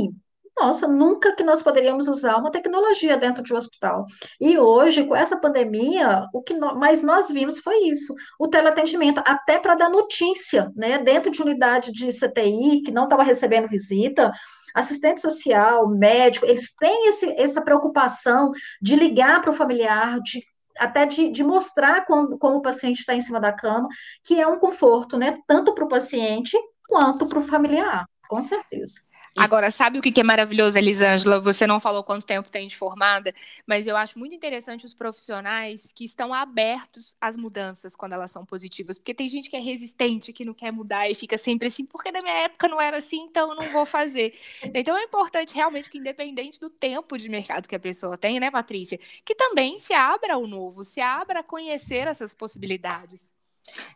nossa, 0.57 0.87
nunca 0.87 1.35
que 1.35 1.43
nós 1.43 1.61
poderíamos 1.61 2.07
usar 2.07 2.37
uma 2.37 2.49
tecnologia 2.49 3.17
dentro 3.17 3.43
de 3.43 3.53
um 3.53 3.57
hospital. 3.57 4.05
E 4.39 4.57
hoje, 4.57 5.03
com 5.05 5.13
essa 5.13 5.37
pandemia, 5.37 6.25
o 6.33 6.41
que 6.41 6.53
nós, 6.53 6.77
mais 6.77 7.03
nós 7.03 7.29
vimos 7.29 7.59
foi 7.59 7.75
isso, 7.89 8.13
o 8.39 8.47
teleatendimento, 8.47 9.21
até 9.25 9.59
para 9.59 9.75
dar 9.75 9.89
notícia, 9.89 10.71
né, 10.73 10.97
dentro 10.99 11.29
de 11.29 11.41
unidade 11.41 11.91
de 11.91 12.07
CTI, 12.09 12.81
que 12.83 12.91
não 12.91 13.03
estava 13.03 13.21
recebendo 13.21 13.67
visita, 13.67 14.31
assistente 14.75 15.21
social, 15.21 15.87
médico, 15.87 16.45
eles 16.45 16.75
têm 16.75 17.07
esse, 17.07 17.33
essa 17.39 17.61
preocupação 17.61 18.51
de 18.81 18.95
ligar 18.95 19.41
para 19.41 19.49
o 19.49 19.53
familiar, 19.53 20.19
de 20.19 20.43
até 20.77 21.05
de, 21.05 21.29
de 21.31 21.41
mostrar 21.41 22.05
como, 22.05 22.37
como 22.37 22.57
o 22.57 22.61
paciente 22.61 22.99
está 22.99 23.15
em 23.15 23.21
cima 23.21 23.39
da 23.39 23.53
cama, 23.53 23.87
que 24.21 24.41
é 24.41 24.45
um 24.45 24.59
conforto, 24.59 25.17
né? 25.17 25.39
Tanto 25.47 25.73
para 25.73 25.85
o 25.85 25.87
paciente 25.87 26.57
quanto 26.89 27.25
para 27.27 27.39
o 27.39 27.43
familiar, 27.43 28.05
com 28.27 28.41
certeza. 28.41 29.04
Agora, 29.37 29.69
sabe 29.69 29.99
o 29.99 30.01
que 30.01 30.17
é 30.17 30.23
maravilhoso, 30.23 30.77
Elisângela? 30.77 31.41
Você 31.41 31.67
não 31.67 31.77
falou 31.77 32.03
quanto 32.05 32.25
tempo 32.25 32.47
tem 32.49 32.67
de 32.67 32.77
formada, 32.77 33.33
mas 33.67 33.85
eu 33.85 33.97
acho 33.97 34.17
muito 34.17 34.33
interessante 34.33 34.85
os 34.85 34.93
profissionais 34.93 35.91
que 35.93 36.05
estão 36.05 36.33
abertos 36.33 37.15
às 37.19 37.35
mudanças 37.35 37.97
quando 37.97 38.13
elas 38.13 38.31
são 38.31 38.45
positivas. 38.45 38.97
Porque 38.97 39.13
tem 39.13 39.27
gente 39.27 39.49
que 39.49 39.57
é 39.57 39.59
resistente, 39.59 40.31
que 40.31 40.45
não 40.45 40.53
quer 40.53 40.71
mudar 40.71 41.09
e 41.09 41.15
fica 41.15 41.37
sempre 41.37 41.67
assim, 41.67 41.85
porque 41.85 42.11
na 42.13 42.21
minha 42.21 42.33
época 42.45 42.69
não 42.69 42.79
era 42.79 42.95
assim, 42.97 43.17
então 43.23 43.49
eu 43.51 43.55
não 43.55 43.69
vou 43.71 43.85
fazer. 43.85 44.33
Então 44.73 44.97
é 44.97 45.03
importante 45.03 45.53
realmente 45.53 45.89
que, 45.89 45.97
independente 45.97 46.57
do 46.57 46.69
tempo 46.69 47.17
de 47.17 47.27
mercado 47.27 47.67
que 47.67 47.75
a 47.75 47.79
pessoa 47.79 48.17
tem, 48.17 48.39
né, 48.39 48.49
Patrícia, 48.49 48.97
que 49.25 49.35
também 49.35 49.77
se 49.79 49.93
abra 49.93 50.35
ao 50.35 50.47
novo, 50.47 50.83
se 50.85 51.01
abra 51.01 51.41
a 51.41 51.43
conhecer 51.43 52.07
essas 52.07 52.33
possibilidades. 52.33 53.33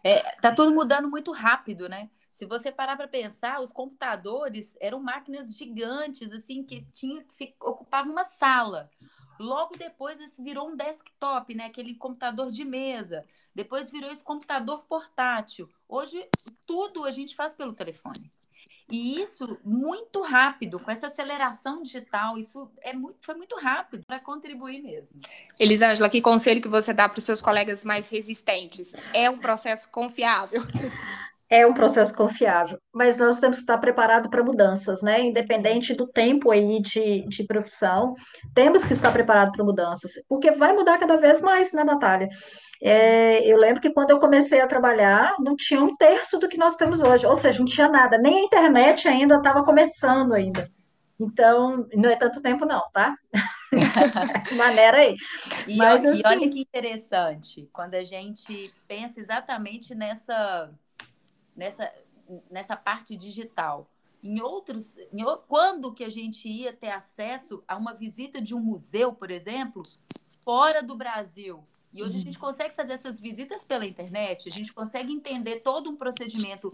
É, 0.04 0.20
tá 0.42 0.52
tudo 0.54 0.74
mudando 0.74 1.10
muito 1.10 1.32
rápido, 1.32 1.88
né? 1.88 2.10
Se 2.40 2.46
você 2.46 2.72
parar 2.72 2.96
para 2.96 3.06
pensar, 3.06 3.60
os 3.60 3.70
computadores 3.70 4.78
eram 4.80 5.02
máquinas 5.02 5.54
gigantes, 5.58 6.32
assim, 6.32 6.64
que 6.64 6.86
tinha 6.90 7.22
ocupava 7.60 8.10
uma 8.10 8.24
sala. 8.24 8.90
Logo 9.38 9.76
depois, 9.76 10.22
esse 10.22 10.42
virou 10.42 10.70
um 10.70 10.76
desktop, 10.78 11.54
né? 11.54 11.66
Aquele 11.66 11.96
computador 11.96 12.50
de 12.50 12.64
mesa. 12.64 13.26
Depois 13.54 13.92
virou 13.92 14.10
esse 14.10 14.24
computador 14.24 14.86
portátil. 14.86 15.68
Hoje, 15.86 16.30
tudo 16.66 17.04
a 17.04 17.12
gente 17.12 17.36
faz 17.36 17.54
pelo 17.54 17.74
telefone. 17.74 18.32
E 18.90 19.22
isso 19.22 19.60
muito 19.62 20.22
rápido, 20.22 20.80
com 20.80 20.90
essa 20.90 21.08
aceleração 21.08 21.84
digital, 21.84 22.38
isso 22.38 22.72
é 22.82 22.94
muito, 22.94 23.18
foi 23.22 23.36
muito 23.36 23.58
rápido 23.58 24.06
para 24.06 24.20
contribuir 24.20 24.82
mesmo. 24.82 25.20
Elisângela, 25.60 26.10
que 26.10 26.22
conselho 26.22 26.62
que 26.62 26.70
você 26.70 26.94
dá 26.94 27.08
para 27.10 27.20
os 27.20 27.26
seus 27.26 27.42
colegas 27.42 27.84
mais 27.84 28.08
resistentes? 28.08 28.94
É 29.14 29.30
um 29.30 29.38
processo 29.38 29.92
confiável? 29.92 30.64
é 31.50 31.66
um 31.66 31.74
processo 31.74 32.14
confiável, 32.14 32.80
mas 32.94 33.18
nós 33.18 33.40
temos 33.40 33.58
que 33.58 33.64
estar 33.64 33.80
preparados 33.80 34.30
para 34.30 34.44
mudanças, 34.44 35.02
né? 35.02 35.22
Independente 35.22 35.96
do 35.96 36.08
tempo 36.08 36.52
aí 36.52 36.80
de, 36.80 37.28
de 37.28 37.44
profissão, 37.44 38.14
temos 38.54 38.86
que 38.86 38.94
estar 38.94 39.12
preparados 39.12 39.56
para 39.56 39.66
mudanças, 39.66 40.12
porque 40.28 40.52
vai 40.52 40.74
mudar 40.74 41.00
cada 41.00 41.18
vez 41.18 41.42
mais, 41.42 41.74
né, 41.74 41.84
Natália? 41.84 42.30
É, 42.82 43.44
eu 43.46 43.58
lembro 43.58 43.82
que 43.82 43.92
quando 43.92 44.12
eu 44.12 44.20
comecei 44.20 44.62
a 44.62 44.68
trabalhar, 44.68 45.34
não 45.40 45.56
tinha 45.56 45.84
um 45.84 45.94
terço 45.96 46.38
do 46.38 46.48
que 46.48 46.58
nós 46.58 46.76
temos 46.76 47.02
hoje, 47.02 47.26
ou 47.26 47.36
seja, 47.36 47.60
não 47.60 47.66
tinha 47.66 47.90
nada, 47.90 48.18
nem 48.20 48.40
a 48.40 48.44
internet 48.44 49.08
ainda 49.08 49.38
estava 49.38 49.64
começando 49.64 50.34
ainda. 50.34 50.70
Então, 51.20 51.86
não 51.94 52.10
é 52.10 52.16
tanto 52.16 52.42
tempo 52.42 52.66
não, 52.66 52.82
tá? 52.94 53.14
Maneira 54.56 55.00
aí. 55.00 55.16
E, 55.68 55.76
Mas, 55.76 56.06
assim... 56.06 56.22
e 56.22 56.26
olha 56.26 56.38
assim 56.38 56.50
que 56.50 56.62
interessante, 56.62 57.70
quando 57.74 57.96
a 57.96 58.04
gente 58.06 58.72
pensa 58.88 59.20
exatamente 59.20 59.94
nessa 59.94 60.72
nessa, 61.60 61.94
nessa 62.50 62.76
parte 62.76 63.16
digital. 63.16 63.88
Em 64.24 64.42
outros, 64.42 64.98
em, 64.98 65.24
quando 65.48 65.94
que 65.94 66.04
a 66.04 66.10
gente 66.10 66.48
ia 66.48 66.74
ter 66.74 66.90
acesso 66.90 67.64
a 67.68 67.76
uma 67.76 67.94
visita 67.94 68.42
de 68.42 68.56
um 68.56 68.60
museu, 68.60 69.14
por 69.14 69.30
exemplo, 69.30 69.84
fora 70.44 70.82
do 70.82 70.96
Brasil? 70.96 71.64
E 71.94 72.04
hoje 72.04 72.18
a 72.18 72.20
gente 72.20 72.40
consegue 72.40 72.76
fazer 72.76 72.94
essas 72.94 73.20
visitas 73.20 73.64
pela 73.64 73.86
internet, 73.86 74.48
a 74.48 74.52
gente 74.52 74.72
consegue 74.72 75.12
entender 75.12 75.60
todo 75.62 75.90
um 75.90 75.96
procedimento 75.96 76.72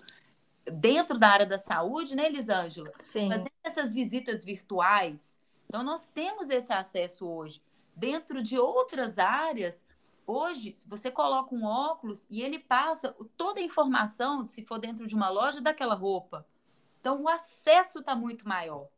dentro 0.66 1.18
da 1.18 1.30
área 1.30 1.46
da 1.46 1.58
saúde, 1.58 2.16
né, 2.16 2.26
Elisângela? 2.26 2.92
Sim. 3.04 3.30
Fazer 3.30 3.52
essas 3.64 3.94
visitas 3.94 4.44
virtuais. 4.44 5.36
Então, 5.66 5.84
nós 5.84 6.08
temos 6.08 6.50
esse 6.50 6.72
acesso 6.72 7.28
hoje. 7.28 7.62
Dentro 7.96 8.44
de 8.44 8.58
outras 8.60 9.18
áreas, 9.18 9.84
Hoje, 10.28 10.74
se 10.76 10.88
você 10.88 11.12
coloca 11.12 11.54
um 11.54 11.64
óculos 11.64 12.26
e 12.30 12.42
ele 12.42 12.58
passa 12.58 13.16
toda 13.38 13.60
a 13.60 13.64
informação, 13.64 14.46
se 14.46 14.64
for 14.66 14.80
dentro 14.80 15.06
de 15.06 15.14
uma 15.14 15.30
loja, 15.30 15.62
daquela 15.62 15.94
roupa. 15.94 16.46
Então, 17.00 17.22
o 17.22 17.30
acesso 17.30 18.00
está 18.00 18.16
muito 18.16 18.48
maior. 18.48 18.90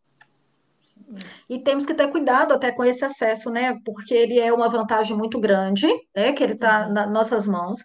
E 1.50 1.60
temos 1.60 1.86
que 1.86 1.94
ter 1.94 2.08
cuidado 2.10 2.54
até 2.54 2.72
com 2.72 2.84
esse 2.84 3.06
acesso, 3.06 3.50
né? 3.50 3.78
Porque 3.86 4.14
ele 4.14 4.40
é 4.40 4.52
uma 4.52 4.68
vantagem 4.68 5.16
muito 5.16 5.40
grande, 5.40 5.88
né? 6.15 6.34
Que 6.34 6.43
ele 6.43 6.54
está 6.54 6.88
uhum. 6.88 6.93
nas 6.93 7.10
nossas 7.10 7.46
mãos, 7.46 7.84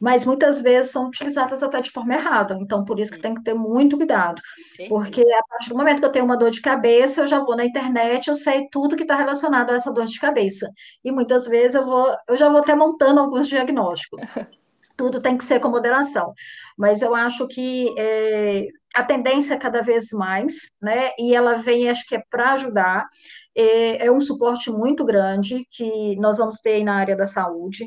mas 0.00 0.24
muitas 0.24 0.60
vezes 0.60 0.90
são 0.90 1.06
utilizadas 1.06 1.62
até 1.62 1.80
de 1.80 1.90
forma 1.90 2.14
errada. 2.14 2.58
Então, 2.60 2.84
por 2.84 2.98
isso 2.98 3.12
que 3.12 3.20
tem 3.20 3.34
que 3.34 3.42
ter 3.42 3.54
muito 3.54 3.96
cuidado. 3.96 4.42
Porque 4.88 5.20
a 5.20 5.42
partir 5.48 5.68
do 5.68 5.76
momento 5.76 6.00
que 6.00 6.06
eu 6.06 6.12
tenho 6.12 6.24
uma 6.24 6.36
dor 6.36 6.50
de 6.50 6.60
cabeça, 6.60 7.22
eu 7.22 7.28
já 7.28 7.38
vou 7.38 7.56
na 7.56 7.64
internet, 7.64 8.28
eu 8.28 8.34
sei 8.34 8.68
tudo 8.70 8.96
que 8.96 9.02
está 9.02 9.16
relacionado 9.16 9.70
a 9.70 9.74
essa 9.74 9.92
dor 9.92 10.06
de 10.06 10.18
cabeça. 10.18 10.68
E 11.04 11.12
muitas 11.12 11.46
vezes 11.46 11.76
eu 11.76 11.84
vou, 11.84 12.16
eu 12.28 12.36
já 12.36 12.48
vou 12.48 12.58
até 12.58 12.74
montando 12.74 13.20
alguns 13.20 13.48
diagnósticos. 13.48 14.20
Tudo 14.96 15.20
tem 15.20 15.36
que 15.36 15.44
ser 15.44 15.60
com 15.60 15.68
moderação. 15.68 16.32
Mas 16.76 17.02
eu 17.02 17.14
acho 17.14 17.46
que 17.48 17.94
é, 17.98 18.68
a 18.94 19.02
tendência 19.02 19.54
é 19.54 19.58
cada 19.58 19.82
vez 19.82 20.10
mais, 20.12 20.70
né? 20.80 21.10
E 21.18 21.34
ela 21.34 21.54
vem, 21.54 21.88
acho 21.88 22.06
que 22.06 22.16
é 22.16 22.22
para 22.30 22.52
ajudar. 22.52 23.06
É, 23.54 24.06
é, 24.06 24.12
um 24.12 24.20
suporte 24.20 24.70
muito 24.70 25.04
grande 25.04 25.66
que 25.70 26.16
nós 26.16 26.38
vamos 26.38 26.56
ter 26.60 26.82
na 26.84 26.96
área 26.96 27.16
da 27.16 27.26
saúde, 27.26 27.86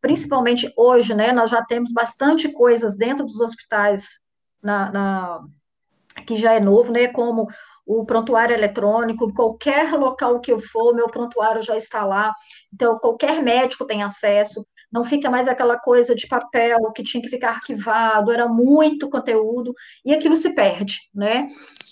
principalmente 0.00 0.72
hoje, 0.76 1.14
né? 1.14 1.32
Nós 1.32 1.50
já 1.50 1.64
temos 1.64 1.92
bastante 1.92 2.50
coisas 2.52 2.96
dentro 2.96 3.24
dos 3.24 3.40
hospitais 3.40 4.20
na, 4.62 4.90
na 4.92 5.40
que 6.26 6.36
já 6.36 6.52
é 6.54 6.60
novo, 6.60 6.92
né? 6.92 7.08
Como 7.08 7.46
o 7.86 8.04
prontuário 8.04 8.54
eletrônico, 8.54 9.32
qualquer 9.34 9.92
local 9.94 10.40
que 10.40 10.52
eu 10.52 10.60
for, 10.60 10.94
meu 10.94 11.08
prontuário 11.08 11.62
já 11.62 11.76
está 11.76 12.04
lá, 12.04 12.32
então 12.72 12.98
qualquer 12.98 13.42
médico 13.42 13.84
tem 13.84 14.02
acesso 14.02 14.64
não 14.92 15.04
fica 15.04 15.30
mais 15.30 15.48
aquela 15.48 15.78
coisa 15.78 16.14
de 16.14 16.26
papel 16.26 16.78
que 16.92 17.02
tinha 17.02 17.22
que 17.22 17.28
ficar 17.28 17.50
arquivado, 17.50 18.32
era 18.32 18.48
muito 18.48 19.08
conteúdo, 19.08 19.74
e 20.04 20.12
aquilo 20.12 20.36
se 20.36 20.54
perde, 20.54 20.98
né? 21.14 21.46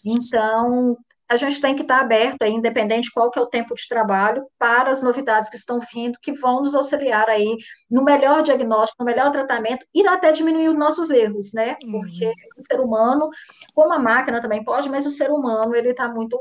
Então, 0.04 0.96
a 1.28 1.36
gente 1.36 1.60
tem 1.60 1.74
que 1.76 1.82
estar 1.82 2.00
aberto, 2.00 2.42
aí, 2.42 2.50
independente 2.52 3.12
qual 3.12 3.30
que 3.30 3.38
é 3.38 3.42
o 3.42 3.46
tempo 3.46 3.74
de 3.74 3.86
trabalho, 3.86 4.46
para 4.58 4.90
as 4.90 5.02
novidades 5.02 5.50
que 5.50 5.56
estão 5.56 5.78
vindo, 5.92 6.18
que 6.22 6.32
vão 6.32 6.62
nos 6.62 6.74
auxiliar 6.74 7.28
aí 7.28 7.54
no 7.90 8.02
melhor 8.02 8.42
diagnóstico, 8.42 9.02
no 9.02 9.06
melhor 9.06 9.30
tratamento 9.30 9.84
e 9.94 10.06
até 10.08 10.32
diminuir 10.32 10.70
os 10.70 10.78
nossos 10.78 11.10
erros, 11.10 11.52
né? 11.52 11.76
Porque 11.80 12.24
uhum. 12.24 12.32
o 12.56 12.62
ser 12.64 12.80
humano, 12.80 13.28
como 13.74 13.92
a 13.92 13.98
máquina 13.98 14.40
também 14.40 14.64
pode, 14.64 14.88
mas 14.88 15.04
o 15.04 15.10
ser 15.10 15.30
humano, 15.30 15.74
ele 15.74 15.90
está 15.90 16.08
muito, 16.08 16.38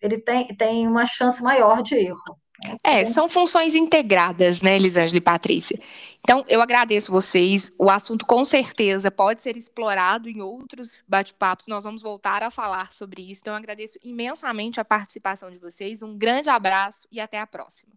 ele 0.00 0.18
tem, 0.18 0.46
tem 0.56 0.88
uma 0.88 1.04
chance 1.04 1.42
maior 1.42 1.82
de 1.82 1.96
erro. 1.96 2.38
É, 2.82 3.04
são 3.04 3.28
funções 3.28 3.74
integradas, 3.74 4.62
né, 4.62 4.76
Elisângela 4.76 5.18
e 5.18 5.20
Patrícia? 5.20 5.78
Então, 6.20 6.44
eu 6.48 6.62
agradeço 6.62 7.12
vocês. 7.12 7.72
O 7.78 7.90
assunto, 7.90 8.26
com 8.26 8.44
certeza, 8.44 9.10
pode 9.10 9.42
ser 9.42 9.56
explorado 9.56 10.28
em 10.28 10.40
outros 10.40 11.02
bate-papos. 11.06 11.66
Nós 11.66 11.84
vamos 11.84 12.02
voltar 12.02 12.42
a 12.42 12.50
falar 12.50 12.92
sobre 12.92 13.22
isso. 13.22 13.42
Então, 13.42 13.54
eu 13.54 13.58
agradeço 13.58 13.98
imensamente 14.02 14.80
a 14.80 14.84
participação 14.84 15.50
de 15.50 15.58
vocês. 15.58 16.02
Um 16.02 16.16
grande 16.16 16.48
abraço 16.48 17.06
e 17.12 17.20
até 17.20 17.38
a 17.38 17.46
próxima. 17.46 17.92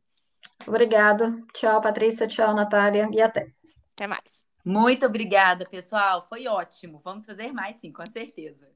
Obrigado. 0.68 1.46
Tchau, 1.54 1.82
Patrícia. 1.82 2.28
Tchau, 2.28 2.54
Natália. 2.54 3.10
E 3.12 3.22
até. 3.22 3.52
Até 3.94 4.08
mais. 4.08 4.44
Muito 4.64 5.06
obrigada, 5.06 5.66
pessoal. 5.66 6.26
Foi 6.30 6.48
ótimo. 6.48 7.02
Vamos 7.04 7.26
fazer 7.26 7.52
mais, 7.52 7.78
sim, 7.78 7.92
com 7.92 8.06
certeza. 8.06 8.68